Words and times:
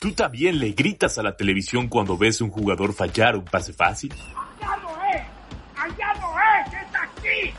¿Tú 0.00 0.12
también 0.12 0.60
le 0.60 0.70
gritas 0.70 1.18
a 1.18 1.24
la 1.24 1.36
televisión 1.36 1.88
cuando 1.88 2.16
ves 2.16 2.40
a 2.40 2.44
un 2.44 2.50
jugador 2.50 2.94
fallar 2.94 3.34
un 3.34 3.44
pase 3.44 3.72
fácil? 3.72 4.12
¡Allá 4.12 4.76
no 4.80 4.90
es! 5.12 5.22
¡Allá 5.74 6.14
no 6.20 6.34
es! 6.38 6.72
¡Es 6.72 6.94
aquí! 6.94 7.52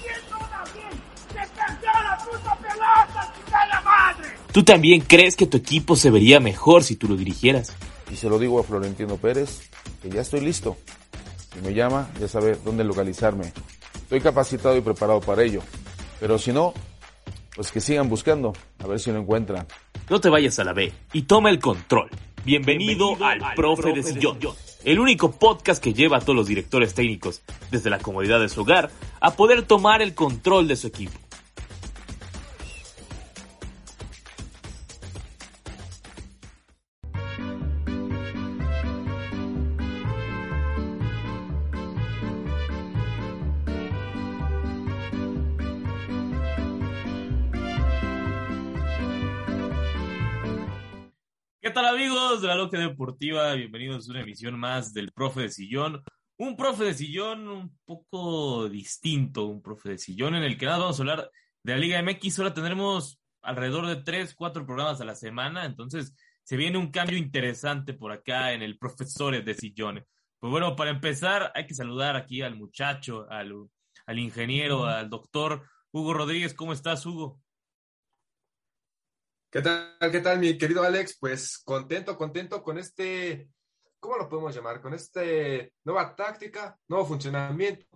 ¿Quién 0.00 0.30
no 0.30 0.38
da 0.38 0.64
bien? 0.72 1.02
¡Se 1.28 1.34
perdió 1.34 1.90
la 1.92 2.18
puta 2.24 2.56
pelota, 2.56 3.34
chica 3.36 3.66
la 3.66 3.80
madre! 3.82 4.28
¿Tú 4.50 4.62
también 4.62 5.02
crees 5.02 5.36
que 5.36 5.46
tu 5.46 5.58
equipo 5.58 5.94
se 5.94 6.10
vería 6.10 6.40
mejor 6.40 6.84
si 6.84 6.96
tú 6.96 7.06
lo 7.06 7.16
dirigieras? 7.16 7.76
Y 8.10 8.16
se 8.16 8.30
lo 8.30 8.38
digo 8.38 8.58
a 8.58 8.64
Florentino 8.64 9.18
Pérez, 9.18 9.68
que 10.00 10.08
ya 10.08 10.22
estoy 10.22 10.40
listo. 10.40 10.78
Si 11.52 11.60
me 11.60 11.74
llama, 11.74 12.08
ya 12.18 12.28
sabe 12.28 12.56
dónde 12.64 12.82
localizarme. 12.82 13.52
Estoy 13.94 14.22
capacitado 14.22 14.74
y 14.74 14.80
preparado 14.80 15.20
para 15.20 15.42
ello. 15.42 15.60
Pero 16.18 16.38
si 16.38 16.50
no, 16.50 16.72
pues 17.58 17.72
que 17.72 17.80
sigan 17.80 18.08
buscando, 18.08 18.52
a 18.78 18.86
ver 18.86 19.00
si 19.00 19.10
lo 19.10 19.18
encuentran. 19.18 19.66
No 20.08 20.20
te 20.20 20.28
vayas 20.28 20.60
a 20.60 20.64
la 20.64 20.72
B 20.72 20.92
y 21.12 21.22
toma 21.22 21.50
el 21.50 21.58
control. 21.58 22.08
Bienvenido, 22.44 23.16
al, 23.20 23.40
Profe, 23.56 23.92
de 23.92 24.04
Sillón, 24.04 24.38
el 24.84 25.00
único 25.00 25.32
podcast 25.32 25.82
que 25.82 25.92
lleva 25.92 26.18
a 26.18 26.20
todos 26.20 26.36
los 26.36 26.46
directores 26.46 26.94
técnicos, 26.94 27.42
desde 27.72 27.90
la 27.90 27.98
comodidad 27.98 28.38
de 28.38 28.48
su 28.48 28.60
hogar, 28.60 28.90
a 29.20 29.32
poder 29.32 29.62
tomar 29.64 30.02
el 30.02 30.14
control 30.14 30.68
de 30.68 30.76
su 30.76 30.86
equipo. 30.86 31.18
¿Qué 51.68 51.74
tal 51.74 51.84
amigos 51.84 52.40
de 52.40 52.48
la 52.48 52.54
Loca 52.54 52.78
Deportiva? 52.78 53.52
Bienvenidos 53.52 54.08
a 54.08 54.12
una 54.12 54.22
emisión 54.22 54.58
más 54.58 54.94
del 54.94 55.12
Profe 55.12 55.42
de 55.42 55.48
Sillón. 55.50 56.02
Un 56.38 56.56
profe 56.56 56.84
de 56.84 56.94
sillón 56.94 57.46
un 57.46 57.78
poco 57.84 58.70
distinto, 58.70 59.44
un 59.44 59.60
profe 59.60 59.90
de 59.90 59.98
sillón 59.98 60.34
en 60.34 60.44
el 60.44 60.56
que 60.56 60.64
nada 60.64 60.78
vamos 60.78 60.98
a 60.98 61.02
hablar 61.02 61.30
de 61.62 61.72
la 61.74 61.78
Liga 61.78 62.02
MX. 62.02 62.38
Ahora 62.38 62.54
tendremos 62.54 63.20
alrededor 63.42 63.86
de 63.86 63.96
tres, 63.96 64.34
cuatro 64.34 64.64
programas 64.64 65.02
a 65.02 65.04
la 65.04 65.14
semana, 65.14 65.66
entonces 65.66 66.14
se 66.42 66.56
viene 66.56 66.78
un 66.78 66.90
cambio 66.90 67.18
interesante 67.18 67.92
por 67.92 68.12
acá 68.12 68.54
en 68.54 68.62
el 68.62 68.78
Profesores 68.78 69.44
de 69.44 69.52
Sillón. 69.52 70.02
Pues 70.38 70.50
bueno, 70.50 70.74
para 70.74 70.88
empezar 70.88 71.52
hay 71.54 71.66
que 71.66 71.74
saludar 71.74 72.16
aquí 72.16 72.40
al 72.40 72.56
muchacho, 72.56 73.26
al, 73.28 73.52
al 74.06 74.18
ingeniero, 74.18 74.86
al 74.86 75.10
doctor 75.10 75.68
Hugo 75.92 76.14
Rodríguez. 76.14 76.54
¿Cómo 76.54 76.72
estás, 76.72 77.04
Hugo? 77.04 77.42
¿Qué 79.50 79.62
tal, 79.62 79.96
qué 80.12 80.20
tal, 80.20 80.38
mi 80.40 80.58
querido 80.58 80.82
Alex? 80.82 81.16
Pues 81.18 81.62
contento, 81.64 82.18
contento 82.18 82.62
con 82.62 82.76
este, 82.76 83.48
¿cómo 83.98 84.18
lo 84.18 84.28
podemos 84.28 84.54
llamar? 84.54 84.82
Con 84.82 84.92
este 84.92 85.72
nueva 85.84 86.14
táctica, 86.14 86.78
nuevo 86.86 87.06
funcionamiento 87.06 87.86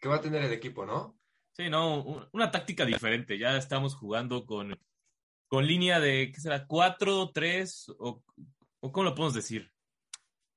que 0.00 0.08
va 0.08 0.16
a 0.16 0.20
tener 0.20 0.42
el 0.42 0.52
equipo, 0.52 0.84
¿no? 0.84 1.16
Sí, 1.52 1.70
no, 1.70 2.28
una 2.32 2.50
táctica 2.50 2.84
diferente. 2.84 3.38
Ya 3.38 3.56
estamos 3.56 3.94
jugando 3.94 4.44
con, 4.44 4.76
con 5.46 5.64
línea 5.64 6.00
de, 6.00 6.32
¿qué 6.34 6.40
será? 6.40 6.66
¿4, 6.66 7.30
3 7.32 7.94
o, 8.00 8.24
o 8.80 8.92
cómo 8.92 9.04
lo 9.04 9.14
podemos 9.14 9.34
decir? 9.34 9.70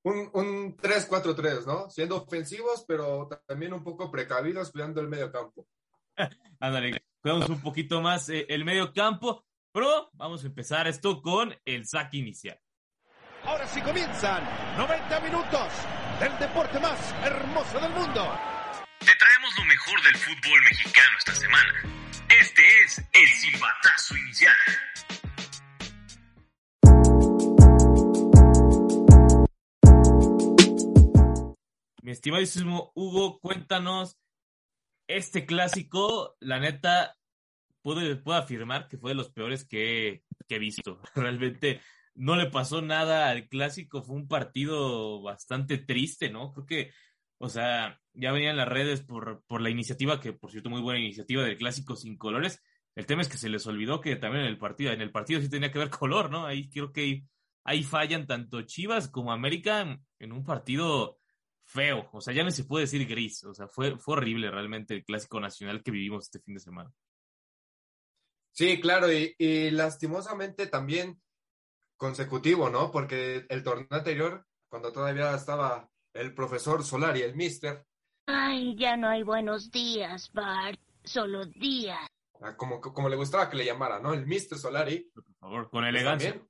Un, 0.02 0.30
un 0.32 0.76
3-4-3, 0.76 1.64
¿no? 1.64 1.88
Siendo 1.90 2.16
ofensivos, 2.16 2.84
pero 2.88 3.28
también 3.46 3.72
un 3.72 3.84
poco 3.84 4.10
precavidos 4.10 4.72
cuidando 4.72 5.00
el 5.00 5.08
medio 5.08 5.30
campo. 5.30 5.68
Ándale, 6.58 7.04
cuidamos 7.22 7.48
un 7.50 7.60
poquito 7.62 8.00
más 8.00 8.28
eh, 8.30 8.46
el 8.48 8.64
medio 8.64 8.92
campo. 8.92 9.44
Pero 9.72 10.10
vamos 10.14 10.42
a 10.42 10.48
empezar 10.48 10.88
esto 10.88 11.22
con 11.22 11.54
el 11.64 11.86
saque 11.86 12.16
inicial. 12.16 12.60
Ahora 13.44 13.66
sí 13.68 13.80
comienzan 13.80 14.42
90 14.76 15.20
minutos 15.20 15.68
del 16.18 16.36
deporte 16.40 16.80
más 16.80 17.14
hermoso 17.24 17.78
del 17.78 17.92
mundo. 17.92 18.36
Te 18.98 19.14
traemos 19.14 19.56
lo 19.56 19.64
mejor 19.66 20.02
del 20.02 20.16
fútbol 20.16 20.60
mexicano 20.64 21.18
esta 21.18 21.34
semana. 21.36 21.72
Este 22.40 22.62
es 22.84 22.98
el 22.98 23.28
silbatazo 23.28 24.16
inicial. 24.16 24.56
Mi 32.02 32.10
estimadísimo 32.10 32.90
Hugo, 32.96 33.38
cuéntanos 33.38 34.18
este 35.06 35.46
clásico, 35.46 36.36
la 36.40 36.58
neta, 36.58 37.19
puedo, 37.82 38.22
puedo 38.22 38.38
afirmar 38.38 38.88
que 38.88 38.98
fue 38.98 39.12
de 39.12 39.16
los 39.16 39.30
peores 39.30 39.64
que, 39.64 40.22
que, 40.48 40.56
he 40.56 40.58
visto. 40.58 41.00
Realmente 41.14 41.80
no 42.14 42.36
le 42.36 42.50
pasó 42.50 42.82
nada 42.82 43.30
al 43.30 43.48
clásico, 43.48 44.02
fue 44.02 44.16
un 44.16 44.28
partido 44.28 45.22
bastante 45.22 45.78
triste, 45.78 46.30
¿no? 46.30 46.52
Creo 46.52 46.66
que, 46.66 46.92
o 47.38 47.48
sea, 47.48 48.00
ya 48.12 48.32
venían 48.32 48.56
las 48.56 48.68
redes 48.68 49.02
por, 49.02 49.42
por 49.46 49.60
la 49.60 49.70
iniciativa, 49.70 50.20
que 50.20 50.32
por 50.32 50.50
cierto, 50.50 50.70
muy 50.70 50.80
buena 50.80 51.00
iniciativa 51.00 51.42
del 51.42 51.56
clásico 51.58 51.96
sin 51.96 52.16
colores. 52.16 52.62
El 52.94 53.06
tema 53.06 53.22
es 53.22 53.28
que 53.28 53.38
se 53.38 53.48
les 53.48 53.66
olvidó 53.66 54.00
que 54.00 54.16
también 54.16 54.44
en 54.44 54.50
el 54.50 54.58
partido, 54.58 54.92
en 54.92 55.00
el 55.00 55.12
partido 55.12 55.40
sí 55.40 55.48
tenía 55.48 55.70
que 55.70 55.78
haber 55.78 55.90
color, 55.98 56.30
¿no? 56.30 56.46
Ahí 56.46 56.68
creo 56.68 56.92
que 56.92 57.24
ahí 57.64 57.82
fallan 57.82 58.26
tanto 58.26 58.62
Chivas 58.62 59.08
como 59.08 59.32
América 59.32 60.00
en 60.18 60.32
un 60.32 60.44
partido 60.44 61.20
feo, 61.70 62.08
o 62.12 62.20
sea, 62.20 62.34
ya 62.34 62.42
no 62.42 62.50
se 62.50 62.64
puede 62.64 62.84
decir 62.84 63.06
gris, 63.06 63.44
o 63.44 63.54
sea, 63.54 63.68
fue, 63.68 63.96
fue 63.96 64.14
horrible 64.14 64.50
realmente 64.50 64.94
el 64.94 65.04
clásico 65.04 65.38
nacional 65.40 65.82
que 65.82 65.92
vivimos 65.92 66.24
este 66.24 66.40
fin 66.40 66.54
de 66.54 66.60
semana. 66.60 66.90
Sí, 68.52 68.80
claro, 68.80 69.12
y, 69.12 69.34
y, 69.38 69.70
lastimosamente 69.70 70.66
también 70.66 71.20
consecutivo, 71.96 72.70
¿no? 72.70 72.90
Porque 72.90 73.46
el 73.48 73.62
torneo 73.62 73.86
anterior, 73.90 74.46
cuando 74.68 74.92
todavía 74.92 75.34
estaba 75.34 75.88
el 76.12 76.34
profesor 76.34 76.84
Solari, 76.84 77.22
el 77.22 77.36
mister. 77.36 77.86
Ay, 78.26 78.76
ya 78.76 78.96
no 78.96 79.08
hay 79.08 79.22
buenos 79.22 79.70
días, 79.70 80.30
Bart, 80.32 80.80
solo 81.04 81.46
días. 81.46 82.06
Ah, 82.40 82.56
como, 82.56 82.80
como 82.80 83.08
le 83.08 83.16
gustaba 83.16 83.48
que 83.50 83.56
le 83.56 83.64
llamara, 83.64 83.98
¿no? 83.98 84.14
El 84.14 84.26
mister 84.26 84.58
Solari. 84.58 85.10
Por 85.14 85.24
favor, 85.38 85.70
con 85.70 85.84
elegancia. 85.84 86.32
También, 86.32 86.48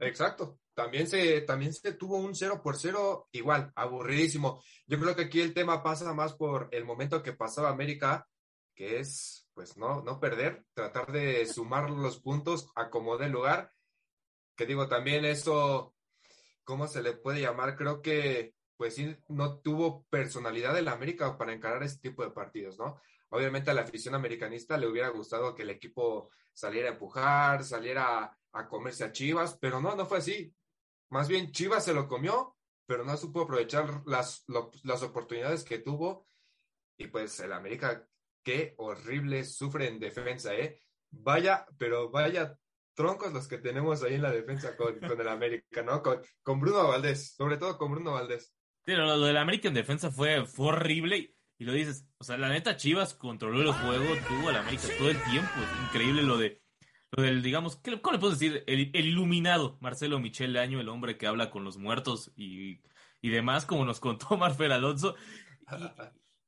exacto. 0.00 0.58
También 0.74 1.06
se, 1.06 1.40
también 1.42 1.72
se 1.72 1.92
tuvo 1.92 2.18
un 2.18 2.34
0 2.34 2.60
por 2.62 2.76
0 2.76 3.28
igual, 3.32 3.72
aburridísimo. 3.74 4.62
Yo 4.86 4.98
creo 5.00 5.16
que 5.16 5.22
aquí 5.22 5.40
el 5.40 5.54
tema 5.54 5.82
pasa 5.82 6.12
más 6.12 6.34
por 6.34 6.68
el 6.70 6.84
momento 6.84 7.22
que 7.22 7.32
pasaba 7.32 7.70
América, 7.70 8.28
que 8.74 8.98
es 8.98 9.45
pues 9.56 9.78
no, 9.78 10.02
no 10.02 10.20
perder, 10.20 10.66
tratar 10.74 11.10
de 11.10 11.46
sumar 11.46 11.88
los 11.88 12.20
puntos 12.20 12.70
a 12.74 12.90
como 12.90 13.16
de 13.16 13.30
lugar. 13.30 13.72
Que 14.54 14.66
digo, 14.66 14.86
también 14.86 15.24
eso, 15.24 15.94
¿cómo 16.62 16.86
se 16.86 17.02
le 17.02 17.14
puede 17.14 17.40
llamar? 17.40 17.74
Creo 17.74 18.02
que 18.02 18.54
pues 18.76 18.96
sí, 18.96 19.16
no 19.28 19.60
tuvo 19.60 20.04
personalidad 20.10 20.74
del 20.74 20.88
América 20.88 21.38
para 21.38 21.54
encarar 21.54 21.82
ese 21.82 22.00
tipo 22.00 22.22
de 22.22 22.32
partidos, 22.32 22.78
¿no? 22.78 23.00
Obviamente 23.30 23.70
a 23.70 23.74
la 23.74 23.80
afición 23.80 24.14
americanista 24.14 24.76
le 24.76 24.88
hubiera 24.88 25.08
gustado 25.08 25.54
que 25.54 25.62
el 25.62 25.70
equipo 25.70 26.28
saliera 26.52 26.90
a 26.90 26.92
empujar, 26.92 27.64
saliera 27.64 28.38
a 28.52 28.68
comerse 28.68 29.04
a 29.04 29.12
Chivas, 29.12 29.56
pero 29.58 29.80
no, 29.80 29.96
no 29.96 30.04
fue 30.04 30.18
así. 30.18 30.54
Más 31.08 31.28
bien 31.28 31.50
Chivas 31.50 31.86
se 31.86 31.94
lo 31.94 32.06
comió, 32.06 32.58
pero 32.84 33.06
no 33.06 33.16
supo 33.16 33.40
aprovechar 33.40 34.02
las, 34.04 34.44
las 34.82 35.02
oportunidades 35.02 35.64
que 35.64 35.78
tuvo. 35.78 36.28
Y 36.98 37.06
pues 37.06 37.40
el 37.40 37.54
América 37.54 38.06
qué 38.46 38.74
horrible 38.76 39.42
sufre 39.42 39.88
en 39.88 39.98
defensa, 39.98 40.54
¿eh? 40.54 40.80
Vaya, 41.10 41.66
pero 41.78 42.10
vaya 42.12 42.56
troncos 42.94 43.32
los 43.32 43.48
que 43.48 43.58
tenemos 43.58 44.04
ahí 44.04 44.14
en 44.14 44.22
la 44.22 44.30
defensa 44.30 44.76
con, 44.76 45.02
el 45.02 45.28
América, 45.28 45.82
¿no? 45.82 46.00
Con, 46.00 46.60
Bruno 46.60 46.86
Valdés, 46.86 47.34
sobre 47.34 47.56
todo 47.56 47.76
con 47.76 47.90
Bruno 47.90 48.12
Valdés. 48.12 48.54
Sí, 48.84 48.92
lo, 48.92 49.18
del 49.18 49.36
América 49.36 49.66
en 49.66 49.74
defensa 49.74 50.12
fue, 50.12 50.46
fue 50.46 50.68
horrible 50.68 51.34
y 51.58 51.64
lo 51.64 51.72
dices, 51.72 52.06
o 52.18 52.24
sea, 52.24 52.38
la 52.38 52.48
neta 52.48 52.76
Chivas 52.76 53.14
controló 53.14 53.62
el 53.62 53.72
juego, 53.72 54.14
tuvo 54.28 54.50
al 54.50 54.56
América 54.56 54.84
todo 54.96 55.10
el 55.10 55.20
tiempo, 55.24 55.50
es 55.56 55.88
increíble 55.88 56.22
lo 56.22 56.38
de 56.38 56.62
lo 57.16 57.24
del, 57.24 57.42
digamos, 57.42 57.76
¿qué, 57.76 58.00
¿cómo 58.00 58.12
le 58.12 58.20
puedo 58.20 58.32
decir? 58.32 58.62
El, 58.68 58.94
iluminado 58.94 59.76
Marcelo 59.80 60.20
Michel 60.20 60.56
Año, 60.56 60.80
el 60.80 60.88
hombre 60.88 61.18
que 61.18 61.26
habla 61.26 61.50
con 61.50 61.64
los 61.64 61.78
muertos 61.78 62.30
y, 62.36 62.80
y 63.20 63.30
demás, 63.30 63.66
como 63.66 63.84
nos 63.84 63.98
contó 63.98 64.36
Marfel 64.36 64.70
Alonso. 64.70 65.16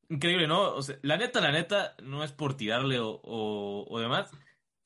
Increíble, 0.08 0.46
¿no? 0.46 0.74
O 0.74 0.82
sea, 0.82 0.98
la 1.02 1.16
neta, 1.16 1.40
la 1.40 1.52
neta, 1.52 1.94
no 2.02 2.24
es 2.24 2.32
por 2.32 2.56
tirarle 2.56 3.00
o, 3.00 3.10
o, 3.10 3.86
o 3.88 4.00
demás. 4.00 4.30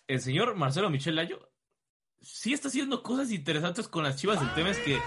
El 0.07 0.21
señor 0.21 0.55
Marcelo 0.57 0.91
Michel 0.91 1.19
Año 1.19 1.39
sí 2.23 2.53
está 2.53 2.69
haciendo 2.69 3.03
cosas 3.03 3.31
interesantes 3.33 3.89
con 3.89 4.05
las 4.05 4.17
chivas. 4.17 4.41
El 4.41 4.55
tema 4.55 4.71
es 4.71 4.79
que 4.79 4.99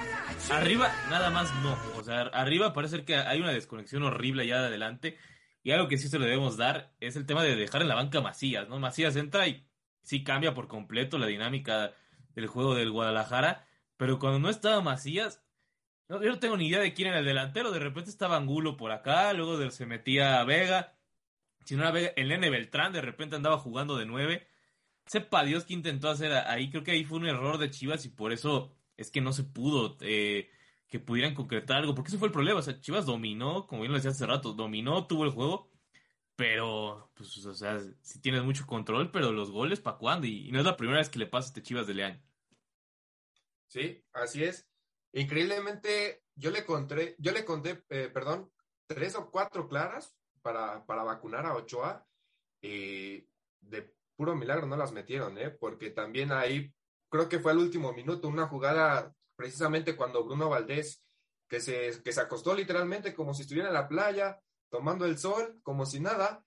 arriba 0.52 0.92
nada 1.10 1.30
más 1.30 1.54
no. 1.64 1.78
O 1.98 2.04
sea, 2.04 2.22
arriba 2.22 2.74
parece 2.74 3.06
que 3.06 3.16
hay 3.16 3.40
una 3.40 3.52
desconexión 3.52 4.04
horrible 4.04 4.44
allá 4.44 4.62
de 4.62 4.68
adelante. 4.68 5.18
Y 5.64 5.72
algo 5.72 5.88
que 5.88 5.98
sí 5.98 6.10
se 6.10 6.20
le 6.20 6.26
debemos 6.26 6.58
dar 6.58 6.94
es 7.00 7.16
el 7.16 7.26
tema 7.26 7.44
de 7.44 7.56
dejar 7.56 7.82
en 7.82 7.88
la 7.88 7.96
banca 7.96 8.22
Macías, 8.22 8.70
¿no? 8.70 8.80
Macías 8.80 9.16
entra 9.16 9.48
y 9.48 9.68
sí 10.04 10.24
cambia 10.24 10.54
por 10.54 10.68
completo 10.68 11.18
la 11.18 11.26
dinámica 11.26 11.94
del 12.36 12.48
juego 12.48 12.76
del 12.76 12.92
Guadalajara. 12.92 13.66
Pero 13.98 14.20
cuando 14.20 14.40
no 14.40 14.50
estaba 14.50 14.82
Macías, 14.82 15.44
no, 16.10 16.24
yo 16.24 16.30
no 16.30 16.40
tengo 16.40 16.58
ni 16.58 16.68
idea 16.68 16.80
de 16.80 16.94
quién 16.94 17.10
era 17.10 17.20
el 17.20 17.26
delantero. 17.26 17.72
De 17.72 17.80
repente 17.80 18.10
estaba 18.10 18.38
Angulo 18.38 18.78
por 18.78 18.92
acá, 18.92 19.34
luego 19.34 19.70
se 19.72 19.86
metía 19.86 20.44
Vega. 20.44 20.98
Si 21.66 21.76
no 21.76 21.82
era 21.82 21.92
Vega, 21.92 22.14
el 22.16 22.30
Nene 22.30 22.50
Beltrán 22.50 22.94
de 22.94 23.02
repente 23.02 23.36
andaba 23.36 23.58
jugando 23.58 23.98
de 23.98 24.06
nueve 24.06 24.48
sepa 25.06 25.44
Dios 25.44 25.66
qué 25.66 25.74
intentó 25.74 26.10
hacer 26.10 26.32
ahí. 26.34 26.70
Creo 26.70 26.84
que 26.84 26.92
ahí 26.92 27.04
fue 27.06 27.20
un 27.20 27.28
error 27.28 27.58
de 27.58 27.70
Chivas 27.70 28.06
y 28.06 28.10
por 28.10 28.32
eso 28.32 28.76
es 28.98 29.12
que 29.12 29.22
no 29.22 29.34
se 29.34 29.44
pudo 29.44 29.98
eh, 30.02 30.50
que 30.88 31.00
pudieran 31.00 31.36
concretar 31.36 31.78
algo, 31.78 31.96
porque 31.96 32.10
ese 32.10 32.18
fue 32.18 32.28
el 32.28 32.34
problema. 32.34 32.60
O 32.60 32.64
sea, 32.64 32.80
Chivas 32.80 33.06
dominó, 33.06 33.68
como 33.68 33.82
bien 33.82 33.92
lo 33.92 33.98
decía 33.98 34.12
hace 34.12 34.26
rato, 34.26 34.54
dominó, 34.54 35.08
tuvo 35.08 35.26
el 35.26 35.32
juego, 35.32 35.72
pero, 36.36 37.12
pues, 37.16 37.46
o 37.46 37.54
sea, 37.54 37.80
si 38.02 38.20
tienes 38.22 38.44
mucho 38.44 38.66
control, 38.66 39.12
pero 39.12 39.32
los 39.32 39.52
goles, 39.52 39.80
¿para 39.80 39.98
cuándo? 39.98 40.28
Y, 40.28 40.52
no 40.52 40.60
es 40.60 40.66
la 40.66 40.78
primera 40.78 41.00
vez 41.00 41.10
que 41.10 41.20
le 41.20 41.28
pasa 41.28 41.48
a 41.48 41.50
este 41.50 41.64
Chivas 41.64 41.88
de 41.88 41.94
Leaño. 41.94 42.22
Sí, 43.68 44.04
así 44.14 44.44
es. 44.44 44.68
Increíblemente, 45.16 46.24
yo 46.36 46.52
le 46.52 46.66
conté, 46.66 47.16
yo 47.20 47.32
le 47.32 47.46
conté, 47.46 47.86
eh, 47.88 48.10
perdón, 48.14 48.52
tres 48.86 49.16
o 49.16 49.32
cuatro 49.32 49.70
claras 49.70 50.14
para, 50.42 50.86
para 50.86 51.04
vacunar 51.04 51.46
a 51.46 51.56
Ochoa 51.56 52.06
y 52.62 53.26
de 53.62 53.96
puro 54.18 54.36
milagro 54.36 54.68
no 54.68 54.76
las 54.76 54.92
metieron, 54.92 55.38
¿eh? 55.38 55.52
Porque 55.52 55.92
también 55.92 56.34
ahí, 56.34 56.74
creo 57.10 57.30
que 57.30 57.40
fue 57.40 57.54
al 57.54 57.60
último 57.60 57.94
minuto, 57.94 58.28
una 58.28 58.48
jugada 58.48 59.16
precisamente 59.38 59.96
cuando 59.96 60.26
Bruno 60.26 60.50
Valdés, 60.50 61.02
que 61.48 61.62
se, 61.62 62.04
que 62.04 62.12
se 62.12 62.20
acostó 62.20 62.54
literalmente 62.54 63.16
como 63.16 63.34
si 63.34 63.44
estuviera 63.44 63.70
en 63.70 63.76
la 63.76 63.88
playa, 63.88 64.38
tomando 64.70 65.06
el 65.06 65.18
sol, 65.18 65.62
como 65.64 65.86
si 65.86 66.02
nada, 66.02 66.44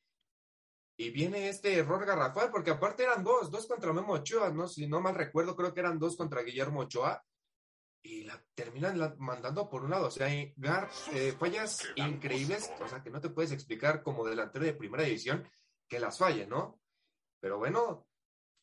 y 0.99 1.09
viene 1.09 1.49
este 1.49 1.75
error 1.75 2.05
garrafal, 2.05 2.51
porque 2.51 2.73
aparte 2.73 3.05
eran 3.05 3.25
dos, 3.25 3.51
dos 3.51 3.67
contra 3.67 3.95
Memo 3.95 4.13
Ochoa, 4.13 4.51
¿no? 4.51 4.69
Si 4.69 4.87
no 4.87 5.01
mal 5.01 5.15
recuerdo, 5.15 5.57
creo 5.57 5.73
que 5.73 5.81
eran 5.81 5.99
dos 5.99 6.19
contra 6.19 6.43
Guillermo 6.43 6.81
Ochoa, 6.81 7.25
y 8.03 8.25
la 8.25 8.43
terminan 8.55 9.17
mandando 9.19 9.69
por 9.69 9.85
un 9.85 9.91
lado, 9.91 10.07
o 10.07 10.11
sea, 10.11 10.29
Gar, 10.57 10.89
eh, 11.13 11.35
fallas 11.39 11.89
increíbles, 11.97 12.71
o 12.81 12.89
sea, 12.89 13.03
que 13.03 13.11
no 13.11 13.21
te 13.21 13.31
puedes 13.31 13.53
explicar 13.53 14.03
como 14.03 14.27
delantero 14.27 14.65
de 14.65 14.73
primera 14.73 15.05
división 15.05 15.49
que 15.89 16.01
las 16.01 16.19
falle, 16.19 16.47
¿no? 16.47 16.81
Pero 17.41 17.59
bueno, 17.59 18.07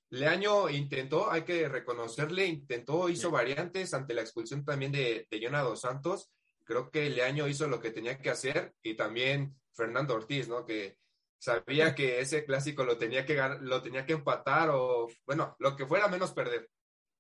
Leaño 0.10 0.70
intentó, 0.70 1.32
hay 1.32 1.44
que 1.44 1.68
reconocerle, 1.68 2.46
intentó, 2.46 3.10
hizo 3.10 3.32
variantes 3.32 3.94
ante 3.94 4.14
la 4.14 4.22
expulsión 4.22 4.64
también 4.64 4.92
de, 4.92 5.28
de 5.30 5.42
Jonado 5.42 5.76
Santos. 5.76 6.32
Creo 6.64 6.90
que 6.90 7.10
Leaño 7.10 7.48
hizo 7.48 7.68
lo 7.68 7.80
que 7.80 7.92
tenía 7.92 8.18
que 8.18 8.30
hacer 8.30 8.74
y 8.82 8.96
también 8.96 9.60
Fernando 9.74 10.16
Ortiz, 10.16 10.48
¿no? 10.48 10.66
Que 10.66 10.98
sabía 11.38 11.94
que 11.94 12.20
ese 12.20 12.46
clásico 12.46 12.84
lo 12.84 12.98
tenía 12.98 13.26
que 13.26 13.36
lo 13.62 13.82
tenía 13.82 14.06
que 14.06 14.14
empatar 14.14 14.70
o, 14.72 15.08
bueno, 15.26 15.56
lo 15.60 15.76
que 15.76 15.86
fuera 15.86 16.08
menos 16.08 16.34
perder, 16.34 16.70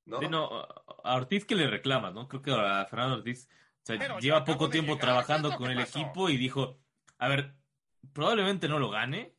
¿no? 0.06 0.20
a 1.04 1.16
Ortiz 1.16 1.46
que 1.46 1.56
le 1.56 1.68
reclama, 1.68 2.12
¿no? 2.12 2.28
Creo 2.28 2.42
que 2.42 2.52
a 2.52 2.86
Fernando 2.86 3.18
Ortiz 3.18 3.48
lleva 4.20 4.46
poco 4.46 4.70
tiempo 4.70 4.98
trabajando 4.98 5.56
con 5.56 5.70
el 5.72 5.80
equipo 5.80 6.30
y 6.30 6.38
dijo, 6.38 6.80
a 7.18 7.28
ver, 7.28 7.56
probablemente 8.14 8.68
no 8.68 8.80
lo 8.80 8.90
gane, 8.90 9.36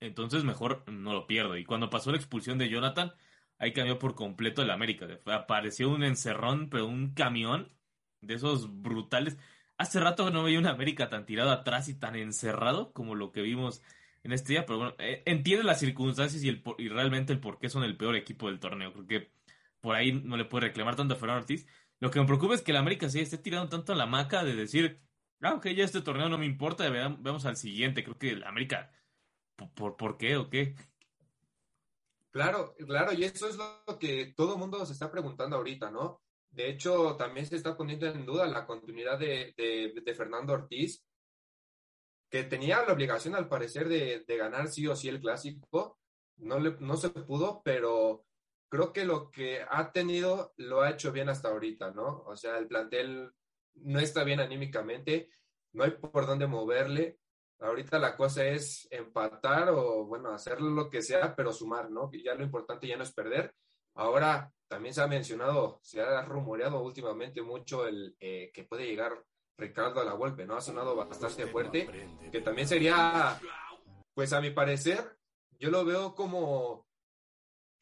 entonces 0.00 0.44
mejor 0.44 0.84
no 0.90 1.12
lo 1.12 1.26
pierdo. 1.26 1.56
Y 1.56 1.64
cuando 1.64 1.90
pasó 1.90 2.10
la 2.10 2.16
expulsión 2.16 2.58
de 2.58 2.68
Jonathan, 2.68 3.12
ahí 3.58 3.72
cambió 3.72 3.98
por 3.98 4.14
completo 4.14 4.62
el 4.62 4.70
América. 4.70 5.06
Apareció 5.26 5.90
un 5.90 6.04
encerrón, 6.04 6.68
pero 6.68 6.86
un 6.86 7.14
camión 7.14 7.72
de 8.20 8.34
esos 8.34 8.82
brutales. 8.82 9.38
Hace 9.78 10.00
rato 10.00 10.30
no 10.30 10.44
veía 10.44 10.58
un 10.58 10.66
América 10.66 11.08
tan 11.08 11.26
tirado 11.26 11.50
atrás 11.50 11.88
y 11.88 11.94
tan 11.94 12.16
encerrado 12.16 12.92
como 12.92 13.14
lo 13.14 13.32
que 13.32 13.42
vimos 13.42 13.82
en 14.24 14.32
este 14.32 14.52
día, 14.52 14.66
pero 14.66 14.78
bueno, 14.78 14.94
eh, 14.98 15.22
entiende 15.26 15.64
las 15.64 15.80
circunstancias 15.80 16.44
y, 16.44 16.48
el, 16.48 16.62
y 16.78 16.88
realmente 16.88 17.32
el 17.32 17.40
por 17.40 17.58
qué 17.58 17.68
son 17.68 17.82
el 17.82 17.96
peor 17.96 18.14
equipo 18.14 18.48
del 18.48 18.60
torneo. 18.60 18.92
Creo 18.92 19.06
que 19.06 19.32
por 19.82 19.94
ahí 19.94 20.12
no 20.12 20.38
le 20.38 20.46
puede 20.46 20.68
reclamar 20.68 20.96
tanto 20.96 21.12
a 21.12 21.16
Fernando 21.18 21.42
Ortiz. 21.42 21.66
Lo 22.00 22.10
que 22.10 22.18
me 22.18 22.26
preocupa 22.26 22.54
es 22.54 22.62
que 22.62 22.70
el 22.70 22.78
América 22.78 23.10
se 23.10 23.20
esté 23.20 23.36
tirando 23.36 23.68
tanto 23.68 23.92
a 23.92 23.96
la 23.96 24.06
maca 24.06 24.42
de 24.42 24.54
decir, 24.54 25.02
ah, 25.42 25.54
ok, 25.54 25.68
ya 25.68 25.84
este 25.84 26.00
torneo 26.00 26.30
no 26.30 26.38
me 26.38 26.46
importa, 26.46 26.88
vamos 27.18 27.44
al 27.44 27.56
siguiente. 27.56 28.02
Creo 28.02 28.16
que 28.16 28.30
el 28.30 28.44
América 28.44 28.90
¿Por, 29.74 29.96
por 29.96 30.16
qué 30.16 30.36
o 30.36 30.48
qué? 30.48 30.74
Claro, 32.30 32.74
claro, 32.86 33.12
y 33.12 33.24
eso 33.24 33.48
es 33.48 33.56
lo 33.56 33.98
que 33.98 34.32
todo 34.34 34.54
el 34.54 34.58
mundo 34.58 34.84
se 34.86 34.94
está 34.94 35.10
preguntando 35.10 35.56
ahorita, 35.56 35.90
¿no? 35.90 36.22
De 36.50 36.68
hecho, 36.68 37.16
también 37.16 37.46
se 37.46 37.56
está 37.56 37.76
poniendo 37.76 38.06
en 38.06 38.24
duda 38.24 38.46
la 38.46 38.66
continuidad 38.66 39.18
de, 39.18 39.54
de, 39.56 40.14
Fernando 40.14 40.54
Ortiz, 40.54 41.04
que 42.30 42.44
tenía 42.44 42.84
la 42.84 42.92
obligación, 42.92 43.34
al 43.34 43.48
parecer, 43.48 43.88
de, 43.88 44.24
de, 44.26 44.36
ganar 44.36 44.68
sí 44.68 44.86
o 44.86 44.96
sí 44.96 45.08
el 45.08 45.20
clásico. 45.20 45.98
No, 46.36 46.58
no 46.58 46.96
se 46.96 47.10
pudo, 47.10 47.62
pero 47.62 48.24
creo 48.72 48.90
que 48.90 49.04
lo 49.04 49.30
que 49.30 49.60
ha 49.68 49.92
tenido 49.92 50.54
lo 50.56 50.80
ha 50.80 50.88
hecho 50.88 51.12
bien 51.12 51.28
hasta 51.28 51.50
ahorita, 51.50 51.90
¿no? 51.90 52.22
O 52.24 52.34
sea, 52.34 52.56
el 52.56 52.66
plantel 52.66 53.30
no 53.74 54.00
está 54.00 54.24
bien 54.24 54.40
anímicamente, 54.40 55.28
no 55.74 55.84
hay 55.84 55.90
por 55.90 56.26
dónde 56.26 56.46
moverle. 56.46 57.18
Ahorita 57.60 57.98
la 57.98 58.16
cosa 58.16 58.46
es 58.46 58.88
empatar 58.90 59.68
o, 59.68 60.06
bueno, 60.06 60.30
hacer 60.30 60.62
lo 60.62 60.88
que 60.88 61.02
sea, 61.02 61.36
pero 61.36 61.52
sumar, 61.52 61.90
¿no? 61.90 62.08
Y 62.14 62.22
ya 62.22 62.34
lo 62.34 62.44
importante 62.44 62.86
ya 62.86 62.96
no 62.96 63.02
es 63.02 63.12
perder. 63.12 63.54
Ahora 63.96 64.50
también 64.66 64.94
se 64.94 65.02
ha 65.02 65.06
mencionado, 65.06 65.78
se 65.82 66.00
ha 66.00 66.22
rumoreado 66.22 66.80
últimamente 66.80 67.42
mucho 67.42 67.86
el 67.86 68.16
eh, 68.20 68.50
que 68.54 68.64
puede 68.64 68.86
llegar 68.86 69.22
Ricardo 69.58 70.00
a 70.00 70.04
la 70.04 70.14
golpe, 70.14 70.46
¿no? 70.46 70.56
Ha 70.56 70.62
sonado 70.62 70.96
bastante 70.96 71.46
fuerte, 71.46 72.08
que 72.32 72.40
también 72.40 72.66
sería, 72.66 73.38
pues 74.14 74.32
a 74.32 74.40
mi 74.40 74.48
parecer, 74.48 75.18
yo 75.58 75.70
lo 75.70 75.84
veo 75.84 76.14
como 76.14 76.86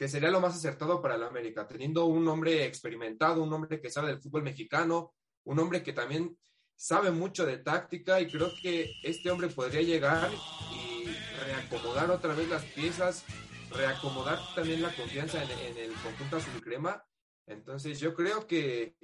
que 0.00 0.08
sería 0.08 0.30
lo 0.30 0.40
más 0.40 0.56
acertado 0.56 1.02
para 1.02 1.16
el 1.16 1.22
América, 1.24 1.68
teniendo 1.68 2.06
un 2.06 2.26
hombre 2.26 2.64
experimentado, 2.64 3.42
un 3.42 3.52
hombre 3.52 3.82
que 3.82 3.90
sabe 3.90 4.08
del 4.08 4.22
fútbol 4.22 4.42
mexicano, 4.42 5.12
un 5.44 5.58
hombre 5.58 5.82
que 5.82 5.92
también 5.92 6.38
sabe 6.74 7.10
mucho 7.10 7.44
de 7.44 7.58
táctica 7.58 8.18
y 8.18 8.26
creo 8.26 8.50
que 8.62 8.90
este 9.02 9.30
hombre 9.30 9.48
podría 9.48 9.82
llegar 9.82 10.30
y 10.72 11.04
reacomodar 11.44 12.10
otra 12.10 12.32
vez 12.34 12.48
las 12.48 12.64
piezas, 12.64 13.26
reacomodar 13.72 14.38
también 14.54 14.80
la 14.80 14.96
confianza 14.96 15.44
en, 15.44 15.76
el 15.76 15.92
conjunto 15.92 16.38
azul 16.38 16.62
crema. 16.62 17.04
Entonces 17.46 18.00
yo 18.00 18.14
creo 18.14 18.46
que 18.46 18.96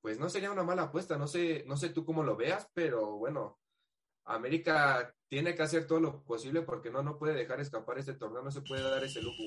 pues 0.00 0.18
no 0.18 0.28
sería 0.28 0.50
una 0.50 0.64
mala 0.64 0.82
apuesta, 0.82 1.16
no 1.16 1.28
sé, 1.28 1.62
no 1.68 1.76
sé 1.76 1.90
tú 1.90 2.04
cómo 2.04 2.24
lo 2.24 2.34
veas, 2.34 2.68
pero 2.74 3.12
bueno, 3.12 3.60
América 4.24 5.14
tiene 5.28 5.54
que 5.54 5.62
hacer 5.62 5.86
todo 5.86 6.00
lo 6.00 6.22
posible 6.24 6.62
porque 6.62 6.90
no, 6.90 7.02
no 7.02 7.18
puede 7.18 7.34
dejar 7.34 7.60
escapar 7.60 7.98
este 7.98 8.14
torneo, 8.14 8.42
no 8.42 8.50
se 8.50 8.60
puede 8.60 8.82
dar 8.82 9.02
ese 9.02 9.22
lujo. 9.22 9.42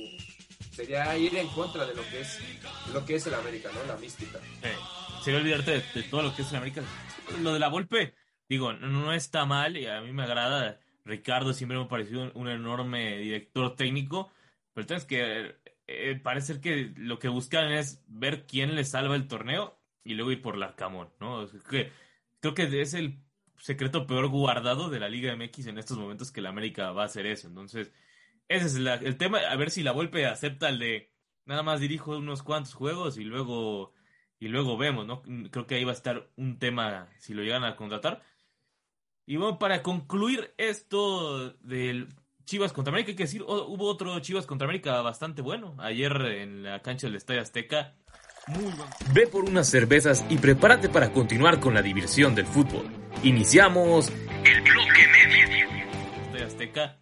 Sería 0.72 1.16
ir 1.18 1.36
en 1.36 1.48
contra 1.50 1.86
de 1.86 1.94
lo 1.94 2.02
que 2.04 2.22
es, 2.22 2.40
lo 2.94 3.06
que 3.06 3.16
es 3.16 3.28
el 3.28 3.36
América, 3.36 3.70
¿no? 3.74 3.84
La 3.86 3.98
mística. 3.98 4.40
sería 5.24 5.40
olvidarte 5.40 5.84
de, 5.94 6.04
todo 6.04 6.24
lo 6.24 6.36
que 6.36 6.42
es 6.42 6.50
el 6.50 6.58
América. 6.58 6.82
Lo 7.42 7.54
de 7.54 7.60
la 7.60 7.70
Volpe, 7.70 8.16
digo, 8.50 8.74
no, 8.74 9.14
está 9.14 9.46
mal 9.46 9.78
y 9.78 9.88
a 9.88 10.02
mí 10.02 10.12
me 10.12 10.24
agrada. 10.24 10.80
Ricardo 11.06 11.54
siempre 11.54 11.78
me 11.78 11.84
ha 11.84 11.88
parecido 11.88 12.32
un, 12.34 12.48
enorme 12.50 13.18
director 13.18 13.76
técnico, 13.76 14.32
pero 14.74 14.88
tienes 14.88 15.06
que 15.06 15.56
eh, 15.86 16.20
parece 16.22 16.60
que 16.60 16.94
lo 16.98 17.20
que 17.20 17.28
buscan 17.28 17.72
es 17.72 18.04
ver 18.08 18.48
quién 18.48 18.74
le 18.74 18.84
salva 18.84 19.16
el 19.16 19.28
torneo 19.28 19.80
y 20.04 20.16
luego 20.16 20.32
ir 20.32 20.42
por 20.42 20.58
la 20.58 20.68
Arcamón, 20.68 21.10
¿no? 21.20 21.48
que, 21.70 21.92
creo 22.40 22.56
que 22.56 22.82
es 22.82 22.96
el 22.96 23.20
secreto 23.58 24.08
peor 24.08 24.28
guardado 24.28 24.90
de 24.90 25.00
la 25.00 25.10
Liga 25.10 25.36
MX 25.36 25.68
en 25.68 25.78
estos 25.78 25.98
momentos 25.98 26.32
que 26.32 26.42
la 26.42 26.50
América 26.50 26.92
va 26.92 27.04
a 27.04 27.06
hacer 27.06 27.26
eso. 27.26 27.48
Entonces, 27.48 27.92
ese 28.48 28.66
es 28.68 28.76
el 28.76 29.18
tema, 29.18 29.40
a 29.40 29.56
ver 29.56 29.72
si 29.72 29.84
la 29.84 29.92
Volpe 29.92 30.26
acepta 30.26 30.70
el 30.70 30.80
de 30.80 31.12
nada 31.46 31.64
más 31.64 31.80
dirijo 31.80 32.18
unos 32.18 32.44
cuantos 32.44 32.74
juegos 32.74 33.18
y 33.18 33.24
luego 33.24 33.94
y 34.40 34.48
luego 34.48 34.78
vemos, 34.78 35.06
¿no? 35.08 35.22
Creo 35.50 35.66
que 35.66 35.76
ahí 35.76 35.84
va 35.84 35.92
a 35.92 35.96
estar 35.96 36.30
un 36.36 36.60
tema 36.60 37.10
si 37.20 37.34
lo 37.34 37.44
llegan 37.44 37.64
a 37.64 37.76
contratar. 37.76 38.22
Y 39.26 39.38
bueno, 39.38 39.58
para 39.58 39.82
concluir 39.82 40.54
esto 40.58 41.52
del 41.62 42.10
Chivas 42.46 42.74
contra 42.74 42.92
América, 42.92 43.12
hay 43.12 43.16
que 43.16 43.24
decir, 43.24 43.42
hubo 43.44 43.88
otro 43.88 44.20
Chivas 44.20 44.46
contra 44.46 44.66
América 44.66 45.02
bastante 45.02 45.42
bueno 45.42 45.76
ayer 45.80 46.14
en 46.22 46.64
la 46.64 46.82
cancha 46.82 47.08
del 47.08 47.16
Estadio 47.16 47.42
Azteca. 47.42 47.96
Ve 49.14 49.28
por 49.28 49.46
unas 49.46 49.68
cervezas 49.68 50.24
y 50.30 50.38
prepárate 50.38 50.88
para 50.90 51.12
continuar 51.12 51.60
con 51.60 51.74
la 51.74 51.82
diversión 51.82 52.36
del 52.36 52.46
fútbol. 52.46 52.86
Iniciamos 53.24 54.10
el 54.10 54.62
bloque 54.62 55.08
medio. 55.08 55.68
Estadio 56.26 56.46
Azteca, 56.46 57.00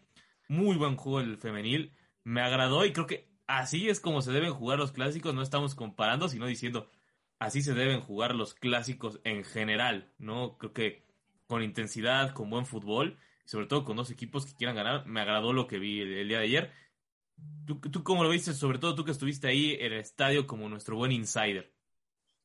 muy 0.47 0.77
buen 0.77 0.95
juego 0.95 1.19
el 1.19 1.38
femenil, 1.38 1.93
me 2.23 2.41
agradó 2.41 2.85
y 2.85 2.93
creo 2.93 3.07
que 3.07 3.27
así 3.47 3.89
es 3.89 4.00
como 4.00 4.21
se 4.21 4.31
deben 4.31 4.53
jugar 4.53 4.79
los 4.79 4.93
clásicos, 4.93 5.33
no 5.33 5.41
estamos 5.41 5.75
comparando, 5.75 6.29
sino 6.29 6.45
diciendo, 6.45 6.89
así 7.39 7.62
se 7.62 7.73
deben 7.73 8.00
jugar 8.00 8.35
los 8.35 8.53
clásicos 8.53 9.19
en 9.25 9.43
general, 9.43 10.13
¿no? 10.17 10.57
Creo 10.57 10.71
que 10.71 11.03
con 11.47 11.62
intensidad, 11.62 12.33
con 12.33 12.50
buen 12.50 12.65
fútbol, 12.65 13.17
sobre 13.45 13.65
todo 13.65 13.83
con 13.83 13.97
dos 13.97 14.12
equipos 14.12 14.45
que 14.45 14.55
quieran 14.55 14.77
ganar, 14.77 15.05
me 15.07 15.19
agradó 15.19 15.51
lo 15.51 15.67
que 15.67 15.77
vi 15.77 16.00
el, 16.00 16.27
día 16.27 16.39
de 16.39 16.45
ayer. 16.45 16.71
¿Tú, 17.65 17.79
¿Tú, 17.79 18.03
cómo 18.03 18.23
lo 18.23 18.29
viste? 18.29 18.53
Sobre 18.53 18.79
todo 18.79 18.95
tú 18.95 19.05
que 19.05 19.12
estuviste 19.12 19.47
ahí 19.47 19.73
en 19.79 19.93
el 19.93 20.00
estadio 20.00 20.45
como 20.45 20.67
nuestro 20.67 20.95
buen 20.95 21.12
insider. 21.12 21.73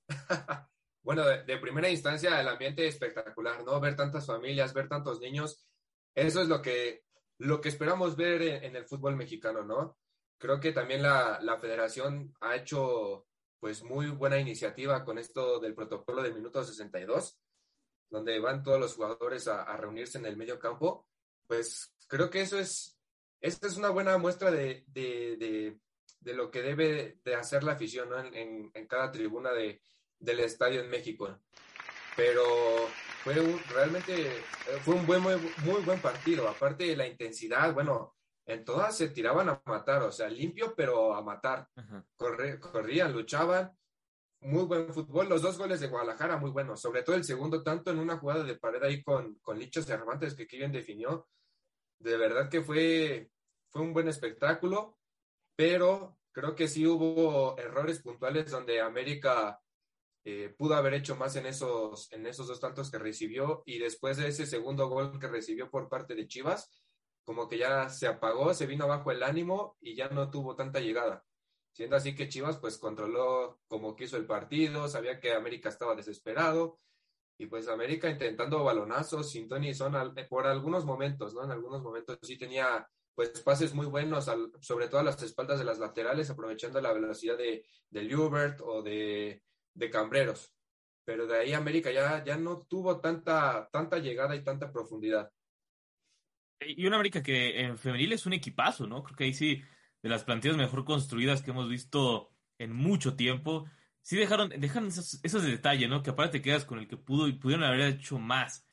bueno, 1.02 1.24
de, 1.26 1.58
primera 1.58 1.90
instancia 1.90 2.40
el 2.40 2.48
ambiente 2.48 2.86
espectacular, 2.86 3.64
¿no? 3.64 3.80
Ver 3.80 3.96
tantas 3.96 4.26
familias, 4.26 4.74
ver 4.74 4.88
tantos 4.88 5.20
niños, 5.20 5.66
eso 6.14 6.42
es 6.42 6.48
lo 6.48 6.62
que, 6.62 7.04
lo 7.38 7.60
que 7.60 7.68
esperamos 7.68 8.16
ver 8.16 8.42
en, 8.42 8.76
el 8.76 8.84
fútbol 8.84 9.16
mexicano, 9.16 9.62
¿no? 9.64 9.98
Creo 10.38 10.60
que 10.60 10.72
también 10.72 11.02
la, 11.02 11.40
la 11.42 11.58
federación 11.58 12.34
ha 12.40 12.54
hecho 12.56 13.26
pues 13.60 13.82
muy 13.82 14.08
buena 14.10 14.38
iniciativa 14.38 15.04
con 15.04 15.18
esto 15.18 15.58
del 15.58 15.74
protocolo 15.74 16.22
del 16.22 16.34
minuto 16.34 16.62
62, 16.62 17.38
donde 18.10 18.38
van 18.38 18.62
todos 18.62 18.80
los 18.80 18.94
jugadores 18.94 19.48
a, 19.48 19.76
reunirse 19.76 20.18
en 20.18 20.26
el 20.26 20.36
medio 20.36 20.58
campo, 20.58 21.06
pues 21.46 21.94
creo 22.06 22.30
que 22.30 22.42
eso 22.42 22.58
es, 22.58 22.97
esta 23.40 23.66
es 23.66 23.76
una 23.76 23.90
buena 23.90 24.18
muestra 24.18 24.50
de, 24.50 24.84
de, 24.88 25.78
de, 26.20 26.34
lo 26.34 26.50
que 26.50 26.62
debe 26.62 27.18
de 27.24 27.34
hacer 27.34 27.64
la 27.64 27.72
afición 27.72 28.08
en, 28.34 28.70
en, 28.74 28.86
cada 28.86 29.10
tribuna 29.10 29.52
de, 29.52 29.80
del 30.18 30.40
estadio 30.40 30.80
en 30.80 30.90
México. 30.90 31.38
Pero 32.16 32.42
fue 33.22 33.40
un, 33.40 33.60
realmente 33.70 34.42
fue 34.82 34.94
un 34.94 35.06
buen, 35.06 35.22
muy, 35.22 35.34
muy 35.64 35.82
buen 35.82 36.00
partido. 36.00 36.48
Aparte 36.48 36.84
de 36.84 36.96
la 36.96 37.06
intensidad, 37.06 37.72
bueno, 37.72 38.16
en 38.44 38.64
todas 38.64 38.96
se 38.96 39.10
tiraban 39.10 39.48
a 39.48 39.62
matar, 39.66 40.02
o 40.02 40.10
sea, 40.10 40.28
limpio, 40.28 40.74
pero 40.74 41.14
a 41.14 41.22
matar. 41.22 41.68
corrían, 42.16 43.12
luchaban. 43.12 43.70
Muy 44.40 44.64
buen 44.64 44.92
fútbol. 44.94 45.28
Los 45.28 45.42
dos 45.42 45.58
goles 45.58 45.80
de 45.80 45.88
Guadalajara, 45.88 46.38
muy 46.38 46.50
buenos. 46.50 46.80
Sobre 46.80 47.02
todo 47.02 47.14
el 47.16 47.24
segundo, 47.24 47.62
tanto 47.62 47.90
en 47.90 47.98
una 47.98 48.18
jugada 48.18 48.44
de 48.44 48.56
pared 48.56 48.82
ahí 48.82 49.02
con, 49.02 49.34
con 49.40 49.58
Lichos 49.58 49.84
Cervantes, 49.84 50.34
que 50.34 50.46
bien 50.56 50.72
definió. 50.72 51.28
De 51.98 52.16
verdad 52.16 52.48
que 52.48 52.62
fue, 52.62 53.30
fue 53.70 53.82
un 53.82 53.92
buen 53.92 54.08
espectáculo, 54.08 54.98
pero 55.56 56.16
creo 56.32 56.54
que 56.54 56.68
sí 56.68 56.86
hubo 56.86 57.58
errores 57.58 58.00
puntuales 58.00 58.50
donde 58.50 58.80
América 58.80 59.60
eh, 60.24 60.54
pudo 60.56 60.74
haber 60.74 60.94
hecho 60.94 61.16
más 61.16 61.36
en 61.36 61.46
esos, 61.46 62.12
en 62.12 62.26
esos 62.26 62.46
dos 62.46 62.60
tantos 62.60 62.90
que 62.90 62.98
recibió 62.98 63.62
y 63.66 63.78
después 63.78 64.16
de 64.18 64.28
ese 64.28 64.46
segundo 64.46 64.88
gol 64.88 65.18
que 65.18 65.26
recibió 65.26 65.70
por 65.70 65.88
parte 65.88 66.14
de 66.14 66.26
Chivas, 66.26 66.70
como 67.24 67.48
que 67.48 67.58
ya 67.58 67.88
se 67.88 68.06
apagó, 68.06 68.54
se 68.54 68.66
vino 68.66 68.84
abajo 68.84 69.10
el 69.10 69.22
ánimo 69.22 69.76
y 69.80 69.96
ya 69.96 70.08
no 70.08 70.30
tuvo 70.30 70.54
tanta 70.54 70.80
llegada. 70.80 71.24
Siendo 71.72 71.96
así 71.96 72.14
que 72.14 72.28
Chivas 72.28 72.58
pues 72.58 72.78
controló 72.78 73.60
como 73.68 73.96
quiso 73.96 74.16
el 74.16 74.26
partido, 74.26 74.88
sabía 74.88 75.20
que 75.20 75.32
América 75.32 75.68
estaba 75.68 75.94
desesperado 75.94 76.78
y 77.38 77.46
pues 77.46 77.68
América 77.68 78.10
intentando 78.10 78.64
balonazos 78.64 79.30
sin 79.30 79.48
Tony 79.48 79.72
Son 79.72 79.94
por 80.28 80.46
algunos 80.46 80.84
momentos, 80.84 81.34
¿no? 81.34 81.44
En 81.44 81.52
algunos 81.52 81.82
momentos 81.82 82.18
sí 82.22 82.36
tenía 82.36 82.86
pues 83.14 83.30
pases 83.40 83.74
muy 83.74 83.86
buenos, 83.86 84.30
sobre 84.60 84.86
todo 84.86 85.00
a 85.00 85.04
las 85.04 85.20
espaldas 85.22 85.58
de 85.58 85.64
las 85.64 85.78
laterales, 85.78 86.30
aprovechando 86.30 86.80
la 86.80 86.92
velocidad 86.92 87.36
de, 87.36 87.64
de 87.90 88.16
Hubert 88.16 88.60
o 88.60 88.82
de, 88.82 89.42
de 89.74 89.90
Cambreros. 89.90 90.52
Pero 91.04 91.26
de 91.26 91.38
ahí 91.38 91.52
América 91.52 91.90
ya, 91.90 92.22
ya 92.24 92.36
no 92.36 92.66
tuvo 92.68 93.00
tanta, 93.00 93.68
tanta 93.72 93.98
llegada 93.98 94.36
y 94.36 94.44
tanta 94.44 94.70
profundidad. 94.70 95.32
Y 96.60 96.86
una 96.86 96.96
América 96.96 97.22
que 97.22 97.60
en 97.60 97.78
femenil 97.78 98.12
es 98.12 98.26
un 98.26 98.34
equipazo, 98.34 98.86
¿no? 98.86 99.02
Creo 99.02 99.16
que 99.16 99.24
ahí 99.24 99.34
sí, 99.34 99.62
de 100.02 100.08
las 100.08 100.24
plantillas 100.24 100.56
mejor 100.56 100.84
construidas 100.84 101.42
que 101.42 101.50
hemos 101.50 101.68
visto 101.68 102.30
en 102.58 102.72
mucho 102.72 103.16
tiempo, 103.16 103.64
sí 104.02 104.16
dejaron, 104.16 104.48
dejan 104.48 104.86
esos, 104.86 105.20
esos 105.22 105.42
detalles, 105.42 105.88
¿no? 105.88 106.02
Que 106.02 106.10
aparte 106.10 106.38
te 106.38 106.42
quedas 106.42 106.64
con 106.64 106.78
el 106.78 106.88
que 106.88 106.96
pudo 106.96 107.28
y 107.28 107.32
pudieron 107.32 107.64
haber 107.64 107.80
hecho 107.80 108.18
más 108.18 108.66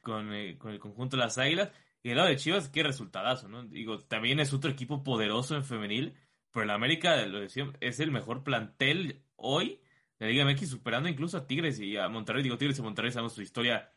con, 0.00 0.32
eh, 0.34 0.58
con 0.58 0.72
el 0.72 0.78
conjunto 0.78 1.16
de 1.16 1.22
las 1.22 1.38
Águilas. 1.38 1.70
Y 2.02 2.10
el 2.10 2.16
lado 2.16 2.28
de 2.28 2.36
Chivas, 2.36 2.68
qué 2.68 2.82
resultadazo, 2.82 3.48
¿no? 3.48 3.64
Digo, 3.64 3.98
también 4.00 4.40
es 4.40 4.52
otro 4.52 4.70
equipo 4.70 5.04
poderoso 5.04 5.54
en 5.54 5.64
femenil, 5.64 6.14
pero 6.50 6.64
el 6.64 6.70
América, 6.70 7.24
lo 7.26 7.40
decía, 7.40 7.72
es 7.80 8.00
el 8.00 8.10
mejor 8.10 8.42
plantel 8.42 9.22
hoy 9.36 9.80
de 10.18 10.26
la 10.26 10.32
Liga 10.32 10.44
MX, 10.44 10.68
superando 10.68 11.08
incluso 11.08 11.38
a 11.38 11.46
Tigres 11.46 11.78
y 11.78 11.96
a 11.96 12.08
Monterrey. 12.08 12.42
Digo, 12.42 12.58
Tigres 12.58 12.78
y 12.78 12.82
Monterrey 12.82 13.12
sabemos 13.12 13.34
su 13.34 13.42
historia 13.42 13.92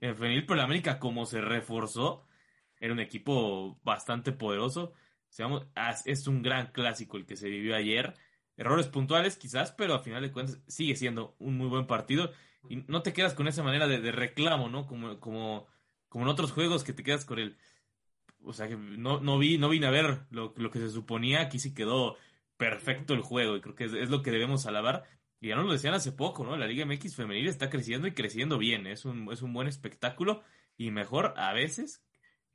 en 0.00 0.16
femenil, 0.16 0.46
pero 0.46 0.54
el 0.54 0.64
América, 0.64 0.98
como 0.98 1.26
se 1.26 1.40
reforzó, 1.42 2.26
era 2.78 2.92
un 2.94 3.00
equipo 3.00 3.78
bastante 3.84 4.32
poderoso. 4.32 4.94
es 6.06 6.26
un 6.26 6.42
gran 6.42 6.72
clásico 6.72 7.18
el 7.18 7.26
que 7.26 7.36
se 7.36 7.48
vivió 7.48 7.76
ayer. 7.76 8.14
Errores 8.60 8.88
puntuales 8.88 9.38
quizás, 9.38 9.72
pero 9.72 9.94
a 9.94 10.00
final 10.00 10.20
de 10.20 10.30
cuentas 10.30 10.60
sigue 10.68 10.94
siendo 10.94 11.34
un 11.38 11.56
muy 11.56 11.68
buen 11.68 11.86
partido. 11.86 12.30
Y 12.68 12.84
no 12.88 13.00
te 13.00 13.14
quedas 13.14 13.32
con 13.32 13.48
esa 13.48 13.62
manera 13.62 13.88
de, 13.88 14.12
reclamo, 14.12 14.68
¿no? 14.68 14.86
Como, 14.86 15.18
como, 15.18 15.66
como 16.10 16.26
en 16.26 16.30
otros 16.30 16.52
juegos 16.52 16.84
que 16.84 16.92
te 16.92 17.02
quedas 17.02 17.24
con 17.24 17.38
el... 17.38 17.56
O 18.42 18.52
sea, 18.52 18.68
que 18.68 18.76
no, 18.76 19.18
no, 19.18 19.38
vi, 19.38 19.56
no 19.56 19.70
vine 19.70 19.86
a 19.86 19.90
ver 19.90 20.26
lo, 20.30 20.52
lo 20.58 20.70
que 20.70 20.78
se 20.78 20.90
suponía. 20.90 21.40
Aquí 21.40 21.58
sí 21.58 21.72
quedó 21.72 22.18
perfecto 22.58 23.14
el 23.14 23.22
juego 23.22 23.56
y 23.56 23.62
creo 23.62 23.74
que 23.74 23.84
es, 23.84 24.10
lo 24.10 24.20
que 24.20 24.30
debemos 24.30 24.66
alabar. 24.66 25.04
Y 25.40 25.48
ya 25.48 25.56
nos 25.56 25.64
lo 25.64 25.72
decían 25.72 25.94
hace 25.94 26.12
poco, 26.12 26.44
¿no? 26.44 26.58
La 26.58 26.66
Liga 26.66 26.84
MX 26.84 27.16
femenil 27.16 27.48
está 27.48 27.70
creciendo 27.70 28.08
y 28.08 28.12
creciendo 28.12 28.58
bien. 28.58 28.86
Es 28.86 29.06
un, 29.06 29.32
es 29.32 29.40
un 29.40 29.54
buen 29.54 29.68
espectáculo 29.68 30.42
y 30.76 30.90
mejor 30.90 31.32
a 31.38 31.54
veces 31.54 32.04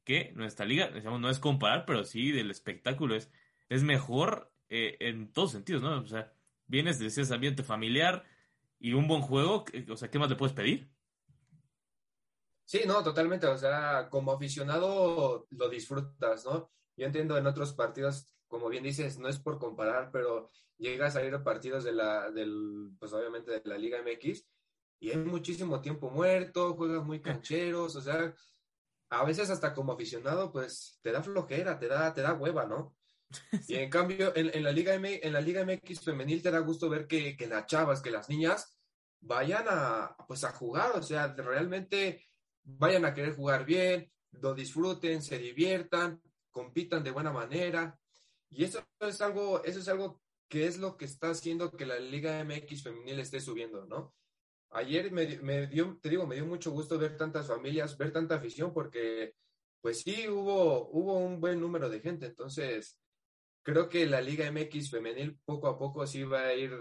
que 0.04 0.32
nuestra 0.36 0.68
liga, 0.68 0.92
digamos, 0.92 1.20
no 1.20 1.32
es 1.32 1.40
comparar, 1.40 1.86
pero 1.88 2.04
sí 2.04 2.32
del 2.32 2.52
espectáculo 2.52 3.16
es, 3.16 3.32
es 3.70 3.82
mejor 3.82 4.55
eh, 4.70 4.98
en 5.00 5.32
todos 5.32 5.52
sentidos, 5.52 5.82
¿no? 5.82 6.02
O 6.02 6.08
sea, 6.08 6.34
vienes 6.68 7.00
de 7.00 7.08
ese 7.08 7.34
ambiente 7.34 7.64
familiar 7.64 8.24
y 8.80 8.94
un 8.94 9.08
buen 9.08 9.22
juego, 9.22 9.66
o 9.90 9.98
sea, 9.98 10.10
¿qué 10.10 10.20
más 10.20 10.30
le 10.30 10.36
puedes 10.36 10.56
pedir? 10.56 10.90
Sí, 12.66 12.82
no, 12.88 13.04
totalmente, 13.04 13.46
o 13.46 13.58
sea, 13.58 14.10
como 14.10 14.32
aficionado 14.32 15.48
lo 15.52 15.70
disfrutas, 15.70 16.46
¿no? 16.46 16.72
Yo 16.98 17.06
entiendo 17.06 17.38
en 17.38 17.46
otros 17.46 17.74
partidos, 17.74 18.36
como 18.48 18.70
bien 18.70 18.84
dices, 18.84 19.20
no 19.20 19.28
es 19.28 19.40
por 19.40 19.60
comparar, 19.60 20.10
pero 20.12 20.50
llegas 20.78 21.16
a 21.16 21.24
ir 21.24 21.34
a 21.36 21.44
partidos 21.44 21.84
de 21.84 21.94
la, 21.94 22.32
del, 22.32 22.92
pues 23.00 23.14
obviamente 23.14 23.52
de 23.52 23.62
la 23.66 23.78
Liga 23.78 24.00
MX 24.02 24.46
y 25.00 25.12
hay 25.12 25.18
muchísimo 25.18 25.82
tiempo 25.82 26.10
muerto, 26.10 26.74
juegas 26.74 27.04
muy 27.04 27.22
cancheros, 27.22 27.96
o 27.96 28.02
sea, 28.02 28.34
a 29.10 29.26
veces 29.26 29.50
hasta 29.50 29.74
como 29.74 29.94
aficionado, 29.94 30.52
pues 30.52 31.00
te 31.02 31.12
da 31.12 31.22
flojera, 31.22 31.78
te 31.78 31.88
da, 31.88 32.14
te 32.14 32.22
da 32.22 32.34
hueva, 32.34 32.66
¿no? 32.66 32.96
Y 33.68 33.75
en 33.75 33.89
cambio, 33.89 34.34
en, 34.36 34.63
la 34.63 34.72
Liga 34.72 34.94
M, 34.94 35.20
en 35.22 35.34
la 35.34 35.42
Liga 35.42 35.65
MX 35.65 36.01
femenil 36.01 36.42
te 36.42 36.51
da 36.51 36.60
gusto 36.60 36.89
ver 36.89 37.08
que, 37.08 37.36
que 37.36 37.48
las 37.48 37.65
chavas, 37.65 38.01
que 38.01 38.12
las 38.12 38.30
niñas 38.30 38.77
vayan 39.20 39.65
a, 39.68 40.15
pues 40.27 40.44
a 40.44 40.51
jugar, 40.51 40.92
o 40.96 41.01
sea, 41.04 41.34
realmente 41.34 42.25
vayan 42.63 43.06
a 43.06 43.13
querer 43.13 43.36
jugar 43.36 43.65
bien, 43.65 44.12
lo 44.32 44.54
disfruten, 44.54 45.22
se 45.22 45.38
diviertan, 45.38 46.22
compitan 46.51 47.04
de 47.04 47.12
buena 47.12 47.32
manera. 47.32 48.00
Y 48.50 48.63
eso 48.63 48.86
es 49.00 49.22
algo, 49.22 49.63
eso 49.63 49.80
es 49.80 49.88
algo 49.88 50.22
que 50.48 50.68
es 50.68 50.77
lo 50.77 50.98
que 50.98 51.06
está 51.06 51.32
haciendo 51.32 51.72
que 51.72 51.86
la 51.86 52.00
Liga 52.00 52.44
MX 52.44 52.84
femenil 52.84 53.20
esté 53.20 53.39
subiendo, 53.39 53.86
¿no? 53.86 54.13
ayer 54.75 55.12
me, 55.12 55.68
dio, 55.68 55.98
te 56.01 56.10
digo, 56.10 56.27
me 56.27 56.36
dio 56.36 56.46
mucho 56.46 56.72
gusto 56.72 57.00
ver 57.00 57.18
tantas 57.18 57.48
familias, 57.48 57.98
ver 57.98 58.12
tanta 58.12 58.36
afición, 58.36 58.74
porque 58.74 59.36
pues 59.82 60.01
sí 60.01 60.27
hubo, 60.27 60.89
hubo 60.89 61.18
un 61.18 61.39
buen 61.39 61.60
número 61.60 61.89
de 61.89 62.01
gente. 62.01 62.25
Entonces, 62.25 63.00
creo 63.66 63.90
que 63.90 64.06
la 64.06 64.22
Liga 64.22 64.50
MX 64.50 64.92
femenil 64.92 65.40
poco 65.44 65.68
a 65.68 65.78
poco 65.78 66.06
sí 66.06 66.24
va 66.24 66.42
a 66.42 66.54
ir, 66.54 66.72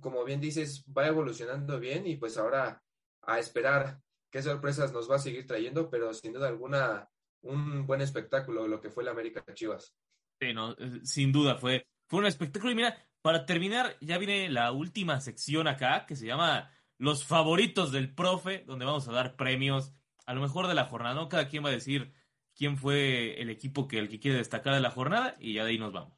como 0.00 0.24
bien 0.24 0.40
dices, 0.40 0.84
va 0.86 1.06
evolucionando 1.06 1.78
bien 1.78 2.06
y 2.06 2.16
pues 2.16 2.36
ahora 2.36 2.82
a 3.22 3.38
esperar 3.38 4.00
qué 4.30 4.42
sorpresas 4.42 4.92
nos 4.92 5.08
va 5.08 5.16
a 5.16 5.20
seguir 5.20 5.46
trayendo, 5.46 5.88
pero 5.88 6.12
sin 6.12 6.32
duda 6.32 6.48
alguna 6.48 7.08
un 7.42 7.86
buen 7.86 8.00
espectáculo 8.00 8.66
lo 8.66 8.80
que 8.80 8.90
fue 8.90 9.04
la 9.04 9.12
América 9.12 9.44
Chivas. 9.54 9.94
Sí, 10.40 10.52
no, 10.52 10.74
sin 11.04 11.30
duda 11.30 11.56
fue, 11.56 11.86
fue 12.08 12.18
un 12.18 12.26
espectáculo. 12.26 12.72
Y 12.72 12.76
mira, 12.76 12.96
para 13.20 13.46
terminar, 13.46 13.96
ya 14.00 14.18
viene 14.18 14.48
la 14.48 14.72
última 14.72 15.20
sección 15.20 15.68
acá 15.68 16.04
que 16.06 16.16
se 16.16 16.26
llama 16.26 16.72
los 16.98 17.24
favoritos 17.24 17.92
del 17.92 18.12
profe, 18.12 18.64
donde 18.66 18.84
vamos 18.84 19.06
a 19.06 19.12
dar 19.12 19.36
premios 19.36 19.92
a 20.26 20.34
lo 20.34 20.40
mejor 20.40 20.66
de 20.66 20.74
la 20.74 20.86
jornada, 20.86 21.14
¿no? 21.14 21.28
Cada 21.28 21.48
quien 21.48 21.64
va 21.64 21.68
a 21.68 21.72
decir 21.72 22.12
quién 22.56 22.76
fue 22.76 23.40
el 23.40 23.50
equipo 23.50 23.88
que 23.88 23.98
el 23.98 24.08
que 24.08 24.20
quiere 24.20 24.38
destacar 24.38 24.74
de 24.74 24.80
la 24.80 24.90
jornada 24.90 25.34
y 25.38 25.54
ya 25.54 25.64
de 25.64 25.70
ahí 25.70 25.78
nos 25.78 25.92
vamos. 25.92 26.12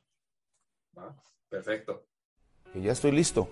perfecto. 1.48 2.06
Y 2.74 2.82
ya 2.82 2.92
estoy 2.92 3.12
listo. 3.12 3.48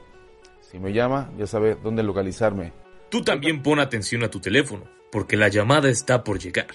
Si 0.60 0.78
me 0.78 0.92
llama, 0.92 1.32
ya 1.36 1.46
sabe 1.46 1.74
dónde 1.76 2.02
localizarme. 2.02 2.72
Tú 3.10 3.22
también 3.22 3.62
pon 3.62 3.78
atención 3.78 4.24
a 4.24 4.30
tu 4.30 4.40
teléfono, 4.40 4.88
porque 5.10 5.36
la 5.36 5.48
llamada 5.48 5.88
está 5.90 6.24
por 6.24 6.38
llegar. 6.38 6.68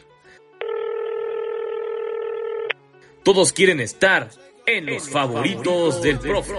Todos 3.23 3.51
quieren 3.51 3.79
estar 3.79 4.29
en 4.65 4.85
los 4.85 5.09
favoritos 5.09 6.01
del 6.01 6.19
profe. 6.19 6.53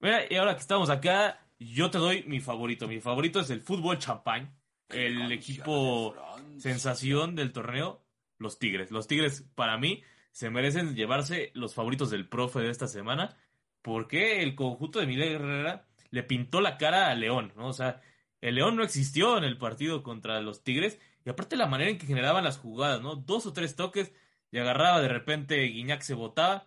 Mira, 0.00 0.22
y 0.30 0.36
ahora 0.36 0.54
que 0.54 0.60
estamos 0.60 0.88
acá, 0.88 1.43
yo 1.58 1.90
te 1.90 1.98
doy 1.98 2.24
mi 2.24 2.40
favorito. 2.40 2.88
Mi 2.88 3.00
favorito 3.00 3.40
es 3.40 3.50
el 3.50 3.60
fútbol 3.60 3.98
champán. 3.98 4.54
El 4.88 5.32
equipo 5.32 6.14
sensación 6.58 7.34
del 7.34 7.52
torneo, 7.52 8.02
los 8.38 8.58
Tigres. 8.58 8.90
Los 8.90 9.06
Tigres, 9.06 9.44
para 9.54 9.78
mí, 9.78 10.02
se 10.30 10.50
merecen 10.50 10.94
llevarse 10.94 11.50
los 11.54 11.74
favoritos 11.74 12.10
del 12.10 12.28
profe 12.28 12.60
de 12.60 12.70
esta 12.70 12.86
semana. 12.86 13.36
Porque 13.82 14.42
el 14.42 14.54
conjunto 14.54 14.98
de 14.98 15.06
Miguel 15.06 15.32
Herrera 15.32 15.86
le 16.10 16.22
pintó 16.22 16.60
la 16.60 16.78
cara 16.78 17.08
a 17.10 17.14
León, 17.14 17.52
¿no? 17.56 17.68
O 17.68 17.72
sea, 17.72 18.00
el 18.40 18.54
León 18.56 18.76
no 18.76 18.82
existió 18.82 19.36
en 19.36 19.44
el 19.44 19.58
partido 19.58 20.02
contra 20.02 20.40
los 20.40 20.62
Tigres. 20.62 20.98
Y 21.24 21.30
aparte 21.30 21.56
la 21.56 21.66
manera 21.66 21.90
en 21.90 21.98
que 21.98 22.06
generaban 22.06 22.44
las 22.44 22.58
jugadas, 22.58 23.00
¿no? 23.00 23.16
Dos 23.16 23.46
o 23.46 23.52
tres 23.52 23.76
toques 23.76 24.12
y 24.50 24.58
agarraba 24.58 25.00
de 25.00 25.08
repente 25.08 25.60
Guiñac 25.62 26.02
se 26.02 26.14
botaba 26.14 26.66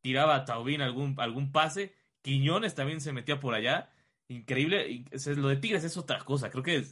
tiraba 0.00 0.34
a 0.34 0.44
Taubín 0.44 0.82
algún, 0.82 1.14
algún 1.18 1.52
pase. 1.52 1.94
Quiñones 2.22 2.74
también 2.74 3.00
se 3.00 3.12
metía 3.12 3.40
por 3.40 3.54
allá. 3.54 3.90
Increíble. 4.30 5.04
Lo 5.36 5.48
de 5.48 5.56
Tigres 5.56 5.82
es 5.82 5.96
otra 5.96 6.20
cosa. 6.20 6.50
Creo 6.50 6.62
que 6.62 6.84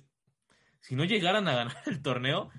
si 0.81 0.97
no 0.97 1.05
llegaran 1.05 1.47
a 1.47 1.55
ganar 1.55 1.77
el 1.87 2.03
torneo, 2.03 2.51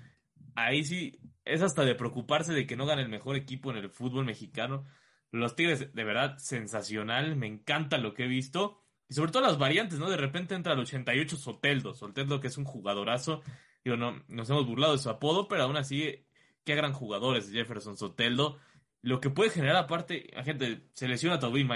ahí 0.54 0.84
sí 0.84 1.20
es 1.44 1.60
hasta 1.60 1.84
de 1.84 1.94
preocuparse 1.94 2.54
de 2.54 2.66
que 2.66 2.76
no 2.76 2.86
gane 2.86 3.02
el 3.02 3.08
mejor 3.08 3.36
equipo 3.36 3.70
en 3.70 3.76
el 3.76 3.90
fútbol 3.90 4.24
mexicano. 4.24 4.86
Los 5.32 5.54
Tigres, 5.54 5.92
de 5.94 6.04
verdad, 6.04 6.38
sensacional. 6.38 7.36
Me 7.36 7.46
encanta 7.46 7.98
lo 7.98 8.14
que 8.14 8.24
he 8.24 8.28
visto. 8.28 8.82
Y 9.08 9.14
sobre 9.14 9.32
todo 9.32 9.42
las 9.42 9.58
variantes, 9.58 9.98
¿no? 9.98 10.08
De 10.08 10.16
repente 10.16 10.54
entra 10.54 10.72
el 10.72 10.80
88 10.80 11.36
Soteldo. 11.36 11.92
Soteldo, 11.92 12.40
que 12.40 12.48
es 12.48 12.56
un 12.56 12.64
jugadorazo. 12.64 13.42
Digo, 13.84 13.98
no, 13.98 14.24
nos 14.28 14.48
hemos 14.48 14.66
burlado 14.66 14.94
de 14.94 14.98
su 14.98 15.10
apodo, 15.10 15.46
pero 15.46 15.64
aún 15.64 15.76
así, 15.76 16.26
qué 16.64 16.74
gran 16.74 16.94
jugador 16.94 17.36
es 17.36 17.50
Jefferson 17.50 17.96
Soteldo 17.96 18.58
lo 19.02 19.20
que 19.20 19.30
puede 19.30 19.50
generar 19.50 19.76
aparte, 19.76 20.30
a 20.36 20.42
gente, 20.42 20.82
se 20.92 21.08
lesiona 21.08 21.38
Taubín, 21.38 21.68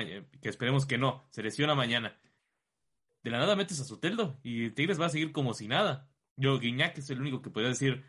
que 0.43 0.49
esperemos 0.49 0.87
que 0.87 0.99
no, 0.99 1.27
se 1.31 1.43
lesiona 1.43 1.75
mañana. 1.75 2.19
De 3.25 3.31
la 3.31 3.39
nada 3.39 3.57
metes 3.57 3.81
a 3.81 3.85
Soteldo 3.85 4.39
y 4.43 4.71
Tigres 4.71 5.01
va 5.01 5.07
a 5.07 5.09
seguir 5.09 5.33
como 5.33 5.55
si 5.55 5.67
nada. 5.67 6.11
Yo, 6.37 6.59
Guiñac 6.59 6.99
es 6.99 7.09
el 7.09 7.23
único 7.23 7.41
que 7.41 7.49
podría 7.49 7.71
decir, 7.71 8.05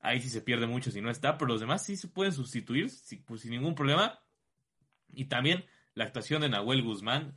ahí 0.00 0.18
sí 0.20 0.30
se 0.30 0.40
pierde 0.40 0.66
mucho 0.66 0.90
si 0.90 1.02
no 1.02 1.10
está, 1.10 1.36
pero 1.36 1.48
los 1.48 1.60
demás 1.60 1.84
sí 1.84 1.94
se 1.96 2.08
pueden 2.08 2.32
sustituir 2.32 2.90
pues, 3.26 3.42
sin 3.42 3.50
ningún 3.50 3.74
problema. 3.74 4.18
Y 5.12 5.26
también 5.26 5.66
la 5.92 6.04
actuación 6.04 6.40
de 6.40 6.48
Nahuel 6.48 6.82
Guzmán, 6.82 7.34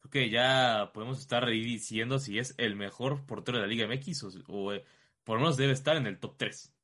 creo 0.00 0.10
que 0.10 0.30
ya 0.30 0.92
podemos 0.94 1.18
estar 1.18 1.46
diciendo 1.46 2.18
si 2.18 2.38
es 2.38 2.54
el 2.56 2.74
mejor 2.74 3.26
portero 3.26 3.58
de 3.58 3.62
la 3.62 3.68
Liga 3.68 3.86
MX 3.86 4.44
o, 4.48 4.72
eh, 4.72 4.82
por 5.24 5.36
lo 5.36 5.42
menos 5.42 5.58
debe 5.58 5.74
estar 5.74 5.96
en 5.96 6.06
el 6.06 6.18
top 6.18 6.38
3. 6.38 6.74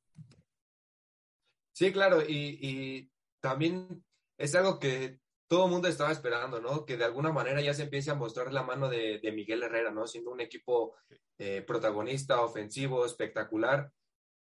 Sí, 1.71 1.91
claro, 1.91 2.21
y, 2.21 3.09
también 3.39 4.03
es 4.37 4.53
algo 4.53 4.79
que 4.79 5.19
todo 5.49 5.65
el 5.65 5.71
mundo 5.71 5.87
estaba 5.87 6.11
esperando, 6.11 6.61
¿no? 6.61 6.85
Que 6.85 6.95
de 6.95 7.05
alguna 7.05 7.31
manera 7.31 7.59
ya 7.59 7.73
se 7.73 7.83
empiece 7.83 8.11
a 8.11 8.15
mostrar 8.15 8.53
la 8.53 8.61
mano 8.61 8.87
de, 8.87 9.19
Miguel 9.33 9.63
Herrera, 9.63 9.89
¿no? 9.89 10.05
Siendo 10.05 10.29
un 10.31 10.41
equipo 10.41 10.95
eh, 11.39 11.63
protagonista, 11.65 12.41
ofensivo, 12.41 13.03
espectacular. 13.03 13.91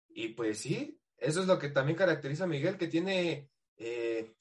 Y 0.08 0.28
pues 0.28 0.60
sí, 0.60 0.98
eso 1.18 1.42
es 1.42 1.46
lo 1.46 1.58
que 1.58 1.68
también 1.68 1.98
caracteriza 1.98 2.44
a 2.44 2.46
Miguel, 2.46 2.78
que 2.78 2.88
tiene, 2.88 3.50
eh, 3.76 4.34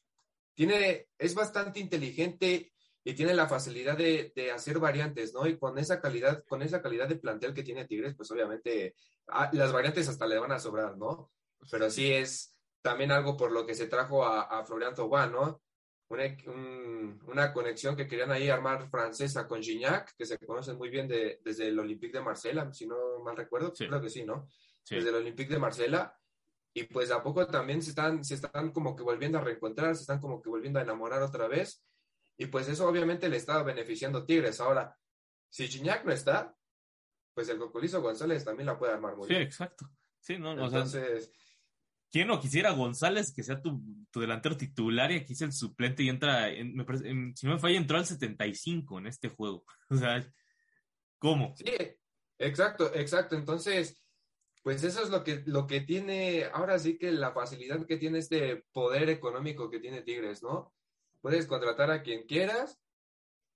tiene, 0.53 1.09
es 1.17 1.35
bastante 1.35 1.81
inteligente 1.81 2.71
y 3.03 3.13
tiene 3.13 3.33
la 3.33 3.47
facilidad 3.47 3.97
de, 3.97 4.31
hacer 4.55 4.79
variantes, 4.79 5.33
¿no? 5.33 5.45
Y 5.45 5.57
con 5.57 5.77
esa 5.77 5.99
calidad, 5.99 6.45
con 6.45 6.61
esa 6.61 6.81
calidad 6.81 7.09
de 7.09 7.17
plantel 7.17 7.53
que 7.53 7.63
tiene 7.63 7.85
Tigres, 7.85 8.15
pues 8.15 8.31
obviamente 8.31 8.95
ah, 9.27 9.49
las 9.51 9.73
variantes 9.73 10.07
hasta 10.07 10.27
le 10.27 10.39
van 10.39 10.53
a 10.53 10.59
sobrar, 10.59 10.97
¿no? 10.97 11.29
Pero 11.69 11.89
sí 11.89 12.09
es 12.09 12.55
también 12.81 13.11
algo 13.11 13.35
por 13.35 13.51
lo 13.51 13.65
que 13.65 13.75
se 13.75 13.87
trajo 13.87 14.25
a, 14.25 14.63
Florian 14.65 14.95
Thauvin, 14.95 15.33
¿no? 15.33 15.61
Una, 16.09 17.51
conexión 17.53 17.95
que 17.95 18.07
querían 18.07 18.31
ahí 18.31 18.49
armar 18.49 18.89
francesa 18.89 19.47
con 19.47 19.61
Gignac, 19.61 20.15
que 20.15 20.25
se 20.25 20.37
conocen 20.37 20.77
muy 20.77 20.89
bien 20.89 21.07
de, 21.07 21.39
desde 21.43 21.67
el 21.67 21.79
Olympique 21.79 22.17
de 22.17 22.23
Marsella, 22.23 22.71
si 22.71 22.85
no 22.85 23.19
mal 23.23 23.35
recuerdo, 23.35 23.73
creo 23.73 24.01
que 24.01 24.09
sí, 24.09 24.23
¿no? 24.23 24.47
Desde 24.89 25.09
el 25.09 25.15
Olympique 25.15 25.53
de 25.53 25.59
Marsella. 25.59 26.15
Y 26.75 26.83
pues 26.83 27.11
a 27.11 27.21
poco 27.21 27.45
también 27.47 27.81
se 27.81 27.91
están, 27.91 28.23
se 28.23 28.35
están 28.35 28.71
como 28.71 28.95
que 28.95 29.03
volviendo 29.03 29.37
a 29.37 29.41
reencontrar, 29.41 29.95
se 29.95 30.01
están 30.01 30.19
como 30.19 30.41
que 30.41 30.49
volviendo 30.49 30.79
a 30.79 30.83
enamorar 30.83 31.21
otra 31.21 31.47
vez. 31.47 31.83
Y 32.37 32.47
pues 32.47 32.67
eso 32.67 32.87
obviamente 32.87 33.29
le 33.29 33.37
estaba 33.37 33.63
beneficiando 33.63 34.25
Tigres. 34.25 34.59
Ahora, 34.59 34.97
si 35.49 35.67
Gignac 35.67 36.03
no 36.03 36.11
está, 36.11 36.55
pues 37.33 37.49
el 37.49 37.57
Cocolizo 37.57 38.01
González 38.01 38.43
también 38.43 38.67
la 38.67 38.77
puede 38.77 38.93
armar 38.93 39.15
muy 39.15 39.27
bien. 39.27 39.41
Sí, 39.41 39.45
exacto. 39.45 39.89
Sí, 40.19 40.37
no, 40.39 40.51
Entonces, 40.53 41.31
¿Quién 42.13 42.27
no 42.27 42.39
quisiera 42.39 42.69
González 42.73 43.33
que 43.33 43.41
sea 43.41 43.59
tu, 43.59 43.81
delantero 44.13 44.55
titular 44.55 45.11
y 45.11 45.15
aquí 45.15 45.33
es 45.33 45.41
el 45.41 45.51
suplente 45.51 46.03
y 46.03 46.09
entra, 46.09 46.47
si 46.53 47.47
no 47.47 47.53
me 47.53 47.59
falla, 47.59 47.75
entró 47.75 47.97
al 47.97 48.05
75 48.05 48.99
en 48.99 49.07
este 49.07 49.29
juego? 49.29 49.65
O 49.89 49.95
sea, 49.97 50.23
¿cómo? 51.17 51.55
Sí, 51.57 51.73
exacto, 52.37 52.93
exacto. 52.93 53.35
Entonces, 53.35 53.99
pues 54.61 54.83
eso 54.83 55.01
es 55.01 55.09
lo 55.09 55.23
que, 55.23 55.41
lo 55.47 55.65
que 55.65 55.81
tiene, 55.81 56.45
ahora 56.53 56.77
sí 56.77 56.99
que 56.99 57.11
la 57.11 57.31
facilidad 57.31 57.83
que 57.87 57.97
tiene 57.97 58.19
este 58.19 58.63
poder 58.71 59.09
económico 59.09 59.71
que 59.71 59.79
tiene 59.79 60.03
Tigres, 60.03 60.43
¿no? 60.43 60.71
Puedes 61.19 61.47
contratar 61.47 61.89
a 61.89 62.03
quien 62.03 62.27
quieras 62.27 62.79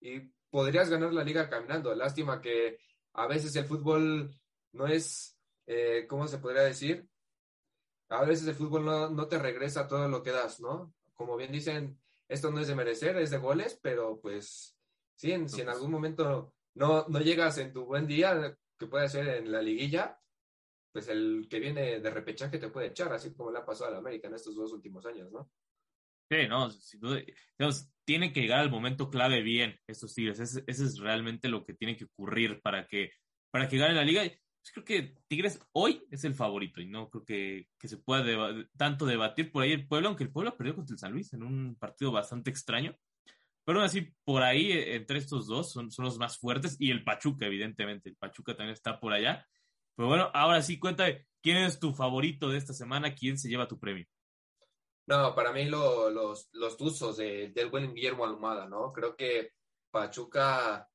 y 0.01 0.31
podrías 0.49 0.89
ganar 0.89 1.13
la 1.13 1.23
liga 1.23 1.47
caminando. 1.47 1.93
Lástima 1.93 2.41
que 2.41 2.79
a 3.13 3.27
veces 3.27 3.55
el 3.55 3.65
fútbol 3.65 4.31
no 4.71 4.87
es, 4.87 5.37
eh, 5.67 6.07
¿cómo 6.09 6.27
se 6.27 6.39
podría 6.39 6.63
decir? 6.63 7.07
A 8.09 8.23
veces 8.23 8.47
el 8.47 8.55
fútbol 8.55 8.85
no, 8.85 9.27
te 9.27 9.37
regresa 9.37 9.87
todo 9.87 10.07
lo 10.07 10.23
que 10.23 10.31
das, 10.31 10.59
¿no? 10.59 10.93
Como 11.13 11.35
bien 11.35 11.51
dicen, 11.51 11.99
esto 12.27 12.51
no 12.51 12.59
es 12.59 12.67
de 12.67 12.75
merecer, 12.75 13.17
es 13.17 13.31
de 13.31 13.37
goles, 13.37 13.79
pero 13.81 14.19
pues 14.21 14.77
sí, 15.15 15.35
si 15.47 15.61
en 15.61 15.69
algún 15.69 15.91
momento 15.91 16.53
no, 16.75 17.05
no 17.07 17.19
llegas 17.19 17.57
en 17.57 17.73
tu 17.73 17.85
buen 17.85 18.07
día, 18.07 18.57
que 18.77 18.87
puede 18.87 19.09
ser 19.09 19.27
en 19.27 19.51
la 19.51 19.61
liguilla, 19.61 20.19
pues 20.91 21.07
el 21.09 21.47
que 21.49 21.59
viene 21.59 21.99
de 21.99 22.09
repechaje 22.09 22.59
te 22.59 22.69
puede 22.69 22.87
echar, 22.87 23.11
así 23.11 23.33
como 23.33 23.51
le 23.51 23.59
ha 23.59 23.65
pasado 23.65 23.89
a 23.89 23.93
la 23.93 23.99
América 23.99 24.27
en 24.27 24.35
estos 24.35 24.55
dos 24.55 24.71
últimos 24.71 25.05
años, 25.05 25.31
¿no? 25.31 25.49
Sí, 26.29 26.47
no, 26.47 26.69
sin 26.71 26.99
duda. 26.99 27.21
tienen 28.03 28.33
que 28.33 28.41
llegar 28.41 28.59
al 28.59 28.69
momento 28.69 29.09
clave 29.09 29.41
bien 29.41 29.79
estos 29.87 30.13
Tigres. 30.13 30.39
Ese, 30.39 30.63
ese, 30.67 30.83
es 30.83 30.99
realmente 30.99 31.47
lo 31.47 31.65
que 31.65 31.73
tiene 31.73 31.95
que 31.95 32.05
ocurrir 32.05 32.61
para 32.61 32.85
que, 32.85 33.11
para 33.49 33.69
que 33.69 33.77
gane 33.77 33.93
la 33.93 34.03
liga. 34.03 34.23
Pues, 34.67 34.73
creo 34.73 34.85
que 34.85 35.15
Tigres 35.27 35.61
hoy 35.71 36.03
es 36.11 36.25
el 36.25 36.35
favorito 36.35 36.81
y 36.81 36.87
no 36.87 37.09
creo 37.09 37.23
que, 37.23 37.67
se 37.87 37.97
pueda 37.97 38.53
tanto 38.75 39.05
debatir 39.05 39.49
por 39.51 39.63
ahí 39.63 39.71
el 39.71 39.87
pueblo, 39.87 40.09
aunque 40.09 40.25
el 40.25 40.31
pueblo 40.31 40.57
perdió 40.57 40.75
contra 40.75 40.93
el 40.93 40.99
San 40.99 41.13
Luis 41.13 41.31
en 41.31 41.43
un 41.43 41.75
partido 41.75 42.11
bastante 42.11 42.49
extraño. 42.49 42.93
Pero 43.63 43.79
aún 43.79 43.85
así, 43.85 44.13
por 44.25 44.43
ahí, 44.43 44.71
eh, 44.71 44.95
entre 44.95 45.19
estos 45.19 45.47
dos, 45.47 45.71
son, 45.71 45.89
son 45.91 46.05
los 46.05 46.17
más 46.17 46.37
fuertes 46.37 46.75
y 46.79 46.91
el 46.91 47.03
Pachuca, 47.05 47.45
evidentemente. 47.45 48.09
El 48.09 48.17
Pachuca 48.17 48.55
también 48.55 48.73
está 48.73 48.99
por 48.99 49.13
allá. 49.13 49.45
Pero 49.95 50.09
bueno, 50.09 50.29
ahora 50.33 50.61
sí, 50.61 50.79
cuéntame, 50.79 51.27
¿quién 51.41 51.57
es 51.57 51.79
tu 51.79 51.93
favorito 51.93 52.49
de 52.49 52.57
esta 52.57 52.73
semana? 52.73 53.15
¿Quién 53.15 53.37
se 53.37 53.49
lleva 53.49 53.69
tu 53.69 53.79
premio? 53.79 54.05
No, 55.05 55.33
para 55.33 55.53
mí 55.53 55.65
los, 55.65 56.49
los 56.51 56.77
tuzos 56.77 57.15
del 57.17 57.69
buen 57.69 57.93
Guillermo 57.93 58.25
Almada, 58.25 58.67
¿no? 58.67 58.91
Creo 58.91 59.15
que 59.15 59.53
Pachuca 59.91 60.89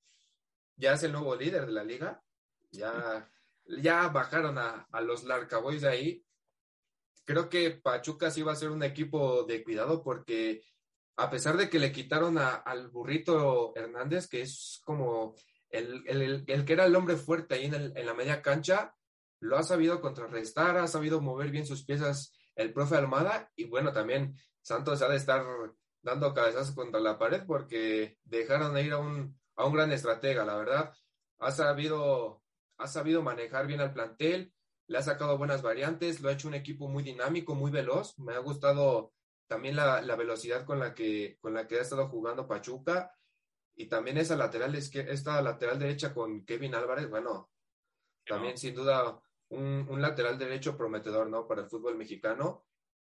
ya 0.77 0.93
es 0.93 1.03
el 1.05 1.13
nuevo 1.13 1.35
líder 1.37 1.65
de 1.65 1.73
la 1.73 1.85
liga. 1.85 2.23
Ya 2.71 3.32
ya 3.67 4.09
bajaron 4.09 4.59
a, 4.59 4.87
los 5.03 5.25
Larcaboys 5.25 5.83
de 5.83 5.89
ahí. 5.89 6.25
Creo 7.25 7.49
que 7.49 7.71
Pachuca 7.71 8.31
sí 8.31 8.43
va 8.43 8.53
a 8.53 8.57
ser 8.57 8.71
un 8.71 8.83
equipo 8.83 9.45
de 9.45 9.63
cuidado 9.63 10.03
porque 10.03 10.63
a 11.17 11.31
pesar 11.31 11.57
de 11.57 11.69
que 11.69 11.79
le 11.79 11.93
quitaron 11.93 12.39
al 12.39 12.89
burrito 12.89 13.73
Hernández, 13.77 14.29
que 14.29 14.43
es 14.43 14.81
como 14.85 15.35
el, 15.71 16.45
que 16.45 16.73
era 16.73 16.87
el 16.87 16.97
hombre 16.97 17.17
fuerte 17.17 17.55
ahí 17.55 17.67
en, 17.67 17.75
en, 17.75 18.07
la 18.07 18.15
media 18.15 18.43
cancha, 18.43 18.95
lo 19.41 19.57
ha 19.57 19.63
sabido 19.63 20.01
contrarrestar, 20.01 20.77
ha 20.79 20.89
sabido 20.89 21.21
mover 21.21 21.51
bien 21.51 21.67
sus 21.67 21.85
piezas 21.85 22.33
el 22.55 22.73
profe 22.73 22.97
Almada 22.97 23.51
y 23.57 23.65
bueno, 23.65 23.93
también 23.93 24.37
Santos 24.61 25.03
ha 25.03 25.09
de 25.09 25.17
estar 25.17 25.45
dando 26.03 26.35
cabezazos 26.35 26.75
contra 26.75 27.01
la 27.01 27.19
pared 27.19 27.43
porque 27.47 28.19
dejaron 28.25 28.75
de 28.75 28.83
ir 28.83 28.93
a 28.93 28.99
un, 28.99 29.39
a 29.57 29.65
un 29.65 29.73
gran 29.73 29.93
estratega, 29.93 30.45
la 30.45 30.57
verdad. 30.57 30.95
Ha 31.39 31.51
sabido 31.51 32.42
ha 32.83 32.89
sabido 32.89 33.23
manejar 33.23 33.67
bien 33.67 33.81
al 33.81 33.93
plantel, 33.93 34.53
le 34.89 34.99
ha 34.99 35.03
sacado 35.03 35.39
buenas 35.39 35.63
variantes, 35.63 36.21
lo 36.21 36.29
ha 36.29 36.33
hecho 36.33 36.49
un 36.49 36.55
equipo 36.55 36.89
muy 36.89 37.03
dinámico, 37.03 37.55
muy 37.55 37.71
veloz. 37.71 38.19
Me 38.19 38.35
ha 38.35 38.39
gustado 38.39 39.13
también 39.47 39.77
la, 39.77 40.01
velocidad 40.17 40.65
con 40.65 40.79
la, 40.79 40.95
que, 40.95 41.39
con 41.41 41.55
la 41.55 41.67
que 41.67 41.79
ha 41.79 41.83
estado 41.83 42.09
jugando 42.09 42.49
Pachuca 42.49 43.15
y 43.75 43.87
también 43.87 44.19
esa 44.19 44.37
lateral, 44.37 44.75
esta 44.75 45.41
lateral 45.41 45.79
derecha 45.79 46.13
con 46.13 46.45
Kevin 46.45 46.75
Álvarez, 46.75 47.09
bueno, 47.09 47.51
también 48.27 48.59
sin 48.59 48.75
duda 48.75 49.21
un, 49.51 49.87
un, 49.89 50.03
lateral 50.03 50.39
derecho 50.39 50.77
prometedor, 50.77 51.29
¿no? 51.29 51.47
Para 51.47 51.63
el 51.63 51.69
fútbol 51.69 51.97
mexicano, 51.97 52.67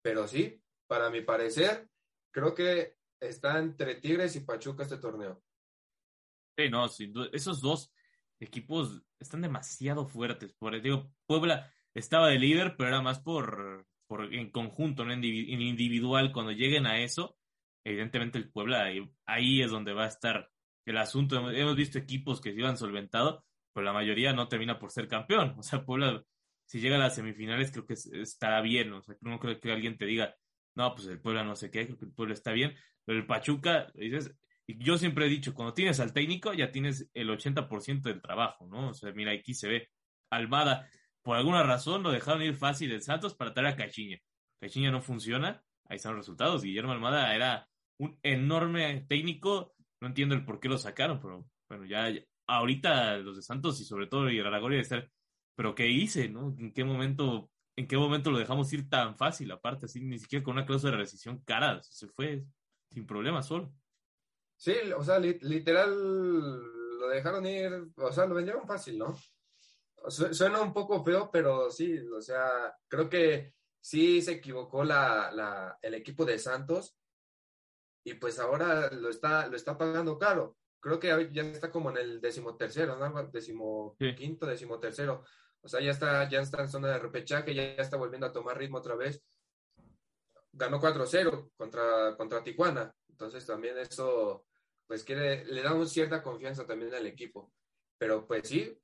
pero 0.01 0.27
sí, 0.27 0.61
para 0.87 1.09
mi 1.09 1.21
parecer, 1.21 1.89
creo 2.31 2.55
que 2.55 2.97
está 3.19 3.59
entre 3.59 3.95
Tigres 3.95 4.35
y 4.35 4.41
Pachuca 4.41 4.83
este 4.83 4.97
torneo. 4.97 5.43
Sí, 6.57 6.69
no, 6.69 6.87
sin 6.87 7.13
duda, 7.13 7.29
esos 7.33 7.61
dos 7.61 7.91
equipos 8.39 9.03
están 9.19 9.41
demasiado 9.41 10.05
fuertes. 10.05 10.53
Por, 10.53 10.79
digo, 10.81 11.11
Puebla 11.25 11.71
estaba 11.93 12.29
de 12.29 12.39
líder, 12.39 12.75
pero 12.77 12.89
era 12.89 13.01
más 13.01 13.19
por, 13.19 13.87
por 14.07 14.33
en 14.33 14.51
conjunto, 14.51 15.05
no 15.05 15.13
en, 15.13 15.23
individual. 15.23 16.31
Cuando 16.31 16.51
lleguen 16.51 16.85
a 16.85 16.99
eso, 16.99 17.37
evidentemente 17.83 18.37
el 18.37 18.49
Puebla 18.51 18.87
ahí, 19.25 19.61
es 19.61 19.71
donde 19.71 19.93
va 19.93 20.05
a 20.05 20.09
estar 20.09 20.49
el 20.85 20.97
asunto. 20.97 21.49
Hemos, 21.51 21.75
visto 21.75 21.97
equipos 21.97 22.41
que 22.41 22.53
se 22.53 22.59
iban 22.59 22.77
solventado, 22.77 23.45
pero 23.73 23.85
la 23.85 23.93
mayoría 23.93 24.33
no 24.33 24.47
termina 24.47 24.79
por 24.79 24.91
ser 24.91 25.07
campeón. 25.07 25.55
O 25.57 25.63
sea, 25.63 25.85
Puebla, 25.85 26.23
si 26.65 26.79
llega 26.79 26.95
a 26.95 26.99
las 26.99 27.15
semifinales, 27.15 27.71
creo 27.71 27.85
que 27.85 27.93
está 27.93 28.61
bien. 28.61 28.93
O 28.93 29.01
sea, 29.01 29.15
no 29.21 29.39
creo 29.39 29.59
que 29.59 29.71
alguien 29.71 29.97
te 29.97 30.05
diga, 30.05 30.35
no, 30.75 30.93
pues 30.93 31.07
el 31.07 31.19
Puebla 31.19 31.43
no 31.43 31.55
sé 31.55 31.71
qué, 31.71 31.85
creo 31.85 31.97
que 31.97 32.05
el 32.05 32.13
Puebla 32.13 32.33
está 32.33 32.51
bien. 32.51 32.75
Pero 33.05 33.19
el 33.19 33.25
Pachuca, 33.25 33.91
dices, 33.95 34.35
yo 34.67 34.97
siempre 34.97 35.25
he 35.25 35.29
dicho, 35.29 35.53
cuando 35.53 35.73
tienes 35.73 35.99
al 35.99 36.13
técnico, 36.13 36.53
ya 36.53 36.71
tienes 36.71 37.09
el 37.13 37.29
80% 37.29 38.09
del 38.09 38.21
trabajo, 38.21 38.67
¿no? 38.67 38.89
O 38.89 38.93
sea, 38.93 39.11
mira, 39.13 39.31
aquí 39.31 39.53
se 39.53 39.67
ve. 39.67 39.89
Almada, 40.29 40.89
por 41.21 41.37
alguna 41.37 41.63
razón, 41.63 42.03
lo 42.03 42.11
dejaron 42.11 42.41
ir 42.41 42.55
fácil 42.55 42.89
del 42.89 43.01
Santos 43.01 43.33
para 43.35 43.53
traer 43.53 43.73
a 43.73 43.75
Cachiña. 43.77 44.19
Cachiña 44.59 44.91
no 44.91 45.01
funciona, 45.01 45.63
ahí 45.85 45.95
están 45.95 46.13
los 46.13 46.25
resultados. 46.25 46.63
Guillermo 46.63 46.91
Almada 46.91 47.33
era 47.33 47.69
un 47.97 48.19
enorme 48.23 49.05
técnico, 49.07 49.73
no 50.01 50.07
entiendo 50.07 50.35
el 50.35 50.43
por 50.43 50.59
qué 50.59 50.67
lo 50.69 50.77
sacaron, 50.77 51.19
pero 51.21 51.47
bueno, 51.69 51.85
ya, 51.85 52.09
ahorita 52.47 53.17
los 53.17 53.37
de 53.37 53.41
Santos 53.41 53.79
y 53.81 53.85
sobre 53.85 54.07
todo 54.07 54.29
y 54.29 54.37
de 54.37 54.83
ser, 54.83 55.11
pero 55.55 55.75
¿qué 55.75 55.89
hice, 55.89 56.29
no? 56.29 56.55
¿En 56.59 56.71
qué 56.73 56.83
momento, 56.83 57.51
en 57.75 57.87
qué 57.87 57.97
momento 57.97 58.31
lo 58.31 58.39
dejamos 58.39 58.71
ir 58.73 58.89
tan 58.89 59.17
fácil? 59.17 59.51
Aparte, 59.51 59.85
así, 59.85 60.01
ni 60.01 60.19
siquiera 60.19 60.43
con 60.43 60.53
una 60.53 60.65
cláusula 60.65 60.91
de 60.91 60.97
rescisión 60.97 61.39
cara, 61.45 61.81
se 61.83 62.07
fue 62.07 62.45
sin 62.91 63.05
problema 63.05 63.41
solo. 63.41 63.73
Sí, 64.57 64.73
o 64.95 65.03
sea, 65.03 65.19
literal 65.19 65.89
lo 66.99 67.07
dejaron 67.09 67.45
ir, 67.45 67.91
o 67.95 68.11
sea, 68.11 68.25
lo 68.25 68.35
vendieron 68.35 68.67
fácil, 68.67 68.97
¿no? 68.97 69.15
Suena 70.09 70.61
un 70.61 70.73
poco 70.73 71.03
feo, 71.03 71.29
pero 71.31 71.69
sí, 71.69 71.99
o 71.99 72.21
sea, 72.21 72.75
creo 72.87 73.09
que 73.09 73.53
sí 73.79 74.21
se 74.21 74.33
equivocó 74.33 74.83
la, 74.83 75.31
la, 75.31 75.77
el 75.81 75.93
equipo 75.93 76.25
de 76.25 76.39
Santos 76.39 76.97
y 78.03 78.13
pues 78.15 78.39
ahora 78.39 78.89
lo 78.91 79.09
está, 79.09 79.47
lo 79.47 79.55
está 79.55 79.77
pagando 79.77 80.17
caro. 80.17 80.57
Creo 80.79 80.99
que 80.99 81.29
ya 81.33 81.41
está 81.43 81.69
como 81.69 81.89
en 81.91 81.97
el 81.97 82.21
decimotercero, 82.21 82.95
¿no? 82.95 83.23
Decimo 83.27 83.97
quinto, 84.15 84.45
decimotercero. 84.45 85.23
O 85.61 85.67
sea, 85.67 85.81
ya 85.81 85.91
está, 85.91 86.29
ya 86.29 86.39
está 86.39 86.61
en 86.61 86.69
zona 86.69 86.87
de 86.87 86.99
repechaje, 86.99 87.53
ya, 87.53 87.75
ya 87.75 87.81
está 87.81 87.97
volviendo 87.97 88.25
a 88.25 88.31
tomar 88.31 88.57
ritmo 88.57 88.77
otra 88.77 88.95
vez. 88.95 89.21
Ganó 90.53 90.79
4-0 90.79 91.51
contra, 91.57 92.15
contra 92.15 92.43
Tijuana. 92.43 92.95
Entonces 93.17 93.47
también 93.47 93.75
eso, 93.79 94.45
pues 94.85 95.03
quiere, 95.03 95.43
le 95.45 95.63
da 95.63 95.73
una 95.73 95.87
cierta 95.87 96.21
confianza 96.21 96.67
también 96.67 96.93
al 96.93 97.07
equipo. 97.07 97.51
Pero 97.97 98.27
pues 98.27 98.47
sí, 98.47 98.79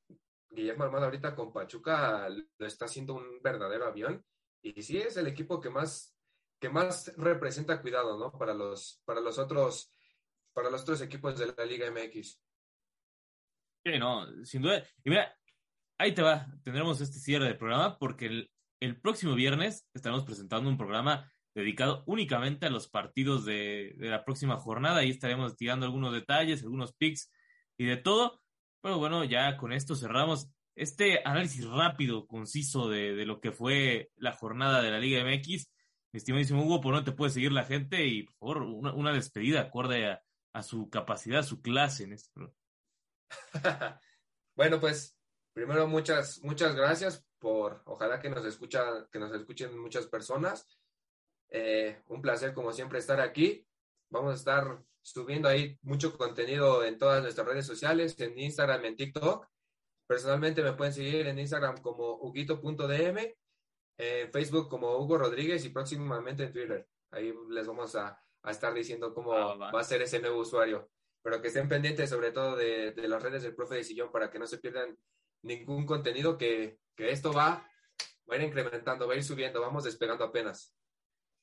Guillermo 0.50 0.86
Armada 0.86 1.06
ahorita 1.06 1.36
con 1.36 1.54
Pachuca 1.54 2.28
lo 2.30 2.66
está 2.66 2.86
haciendo 2.86 3.14
un 3.14 3.40
verdadero 3.44 3.86
avión. 3.86 4.26
Y 4.64 4.82
sí 4.82 4.98
es 4.98 5.18
el 5.18 5.28
equipo 5.28 5.62
que 5.62 5.70
más, 5.70 6.16
que 6.60 6.70
más 6.70 7.14
representa 7.16 7.80
cuidado, 7.80 8.18
¿no? 8.18 8.32
Para 8.32 8.56
los, 8.56 9.04
para 9.06 9.22
los 9.22 9.38
otros, 9.38 9.92
para 10.52 10.72
los 10.72 10.82
otros 10.82 11.02
equipos 11.02 11.38
de 11.38 11.54
la 11.56 11.66
Liga 11.66 11.92
MX. 11.92 12.42
Sí, 13.86 14.00
no, 14.00 14.26
sin 14.46 14.64
duda. 14.64 14.84
Y 15.04 15.12
mira, 15.12 15.38
ahí 16.00 16.16
te 16.16 16.24
va, 16.24 16.48
tendremos 16.64 17.02
este 17.02 17.20
cierre 17.20 17.46
del 17.46 17.58
programa 17.58 18.00
porque 18.00 18.48
el, 18.80 19.00
próximo 19.00 19.36
viernes 19.36 19.88
estaremos 19.94 20.26
presentando 20.26 20.70
un 20.70 20.78
programa 20.78 21.32
dedicado 21.54 22.04
únicamente 22.08 22.66
a 22.66 22.70
los 22.70 22.90
partidos 22.90 23.46
de, 23.46 23.96
la 23.98 24.24
próxima 24.26 24.58
jornada. 24.58 25.04
y 25.04 25.12
estaremos 25.12 25.56
tirando 25.56 25.86
algunos 25.86 26.14
detalles, 26.14 26.64
algunos 26.64 26.94
picks 26.94 27.32
y 27.78 27.86
de 27.86 27.98
todo. 27.98 28.42
Pero 28.82 28.98
bueno, 28.98 29.24
ya 29.24 29.58
con 29.58 29.72
esto 29.72 29.96
cerramos 29.96 30.50
este 30.76 31.22
análisis 31.24 31.66
rápido, 31.68 32.28
conciso 32.28 32.90
de, 32.90 33.26
lo 33.26 33.40
que 33.40 33.52
fue 33.52 34.12
la 34.18 34.34
jornada 34.34 34.82
de 34.82 34.92
la 34.92 35.00
Liga 35.00 35.24
MX. 35.24 35.70
Mi 36.12 36.18
estimadísimo 36.18 36.64
Hugo, 36.64 36.82
por 36.82 36.94
no 36.94 37.04
te 37.04 37.12
puede 37.12 37.32
seguir 37.32 37.52
la 37.52 37.64
gente 37.64 38.06
y 38.06 38.24
por 38.24 38.58
favor, 38.58 38.94
una, 38.94 39.14
despedida 39.14 39.62
acorde 39.62 40.08
a, 40.08 40.22
a, 40.54 40.64
su 40.64 40.90
capacidad, 40.90 41.40
a 41.40 41.44
su 41.44 41.62
clase 41.62 42.04
en 42.04 42.14
esto. 42.14 42.54
bueno, 44.56 44.80
pues 44.80 45.18
primero 45.54 45.88
muchas, 45.88 46.42
muchas 46.44 46.76
gracias 46.76 47.26
por, 47.40 47.82
ojalá 47.86 48.20
que 48.20 48.30
nos, 48.30 48.46
escucha, 48.46 49.08
que 49.12 49.20
nos 49.20 49.34
escuchen 49.34 49.78
muchas 49.80 50.08
personas. 50.08 50.68
Eh, 51.54 52.02
un 52.08 52.22
placer 52.22 52.54
como 52.54 52.74
siempre 52.74 52.98
estar 53.00 53.22
aquí. 53.22 53.66
Vamos 54.10 54.32
a 54.32 54.36
estar 54.36 54.84
subiendo 55.02 55.48
ahí 55.48 55.78
mucho 55.84 56.18
contenido 56.18 56.84
en 56.84 56.98
todas 56.98 57.22
nuestras 57.22 57.48
redes 57.48 57.68
sociales, 57.68 58.20
en 58.20 58.38
Instagram, 58.38 58.84
en 58.86 58.96
TikTok. 58.96 59.48
Personalmente 60.08 60.64
me 60.64 60.74
pueden 60.74 60.94
seguir 60.94 61.28
en 61.28 61.38
Instagram 61.38 61.78
como 61.78 62.16
huguito.dm, 62.16 63.38
en 63.98 64.32
Facebook 64.32 64.68
como 64.68 64.98
Hugo 64.98 65.18
Rodríguez 65.20 65.64
y 65.64 65.70
próximamente 65.70 66.44
en 66.44 66.54
Twitter. 66.54 66.88
Ahí 67.12 67.34
les 67.50 67.68
vamos 67.68 67.96
a, 67.96 68.20
estar 68.46 68.74
diciendo 68.74 69.14
cómo 69.14 69.32
va. 69.32 69.70
a 69.70 69.84
ser 69.84 70.02
ese 70.02 70.20
nuevo 70.20 70.40
usuario. 70.40 70.90
Pero 71.22 71.42
que 71.42 71.48
estén 71.50 71.70
pendientes 71.70 72.10
sobre 72.10 72.32
todo 72.32 72.58
de, 72.58 72.92
de 72.92 73.08
las 73.08 73.22
redes 73.22 73.44
del 73.44 73.56
profe 73.56 73.76
de 73.76 73.84
Sillón 73.84 74.12
para 74.12 74.30
que 74.30 74.40
no 74.40 74.48
se 74.48 74.58
pierdan 74.58 74.98
ningún 75.44 75.86
contenido 75.86 76.38
que, 76.38 76.80
esto 76.98 77.32
va, 77.32 77.70
va 78.30 78.36
a 78.36 78.38
ir 78.38 78.44
incrementando, 78.44 79.08
va 79.08 79.14
a 79.14 79.18
ir 79.18 79.24
subiendo, 79.24 79.62
vamos 79.62 79.84
despegando 79.84 80.24
apenas. 80.24 80.76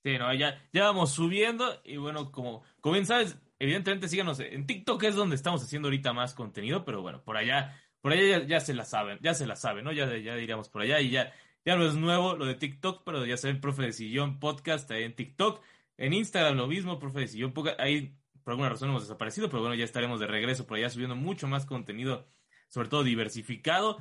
Sí, 0.02 0.16
no, 0.18 0.32
ya, 0.34 0.62
ya 0.72 0.84
vamos 0.84 1.12
subiendo 1.12 1.80
y 1.84 1.96
bueno, 1.98 2.32
como, 2.32 2.62
como 2.80 2.94
bien 2.94 3.06
sabes, 3.06 3.38
evidentemente 3.58 4.08
síganos 4.08 4.40
en 4.40 4.66
TikTok 4.66 5.02
es 5.04 5.14
donde 5.14 5.36
estamos 5.36 5.62
haciendo 5.62 5.88
ahorita 5.88 6.12
más 6.12 6.34
contenido, 6.34 6.84
pero 6.84 7.02
bueno, 7.02 7.22
por 7.22 7.36
allá, 7.36 7.78
por 8.00 8.12
allá 8.12 8.44
ya, 8.46 8.60
se 8.60 8.72
la 8.72 8.84
saben, 8.84 9.18
ya 9.20 9.34
se 9.34 9.46
la 9.46 9.56
saben, 9.56 9.84
¿no? 9.84 9.92
Ya, 9.92 10.06
ya 10.16 10.34
diríamos 10.36 10.70
por 10.70 10.82
allá 10.82 11.00
y 11.00 11.10
ya, 11.10 11.32
ya 11.64 11.76
no 11.76 11.86
es 11.86 11.94
nuevo 11.94 12.34
lo 12.34 12.46
de 12.46 12.54
TikTok, 12.54 13.02
pero 13.04 13.26
ya 13.26 13.36
saben, 13.36 13.60
profe 13.60 13.82
de 13.82 13.92
sillón 13.92 14.40
podcast 14.40 14.90
ahí 14.90 15.04
en 15.04 15.14
TikTok, 15.14 15.62
en 15.98 16.14
Instagram 16.14 16.56
lo 16.56 16.66
mismo, 16.66 16.98
profe 16.98 17.20
de 17.20 17.28
sillón 17.28 17.52
podcast, 17.52 17.78
ahí 17.78 18.16
por 18.42 18.52
alguna 18.52 18.70
razón 18.70 18.88
hemos 18.88 19.02
desaparecido, 19.02 19.50
pero 19.50 19.60
bueno, 19.60 19.74
ya 19.74 19.84
estaremos 19.84 20.18
de 20.18 20.26
regreso 20.26 20.66
por 20.66 20.78
allá 20.78 20.88
subiendo 20.88 21.14
mucho 21.14 21.46
más 21.46 21.66
contenido 21.66 22.26
sobre 22.70 22.88
todo 22.88 23.04
diversificado. 23.04 23.98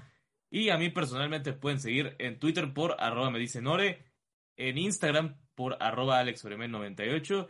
Y 0.49 0.69
a 0.69 0.77
mí 0.77 0.89
personalmente 0.89 1.53
pueden 1.53 1.79
seguir 1.79 2.15
en 2.19 2.39
Twitter 2.39 2.73
por 2.73 2.95
arroba 2.99 3.29
me 3.29 3.39
dice 3.39 3.61
Nore, 3.61 4.05
en 4.55 4.77
Instagram 4.77 5.37
por 5.59 5.75
arroba 5.81 6.23
AlexOremen98 6.23 7.49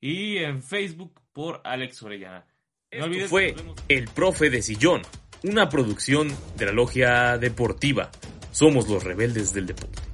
y 0.00 0.36
en 0.36 0.62
Facebook 0.62 1.20
por 1.32 1.60
Alex 1.64 2.00
Orellana. 2.04 2.46
No 2.92 3.06
Esto 3.06 3.26
fue 3.26 3.56
El 3.88 4.04
Profe 4.04 4.48
de 4.48 4.62
Sillón, 4.62 5.02
una 5.42 5.68
producción 5.68 6.28
de 6.56 6.66
la 6.66 6.70
Logia 6.70 7.36
Deportiva. 7.36 8.12
Somos 8.52 8.88
los 8.88 9.02
rebeldes 9.02 9.52
del 9.54 9.66
deporte. 9.66 10.07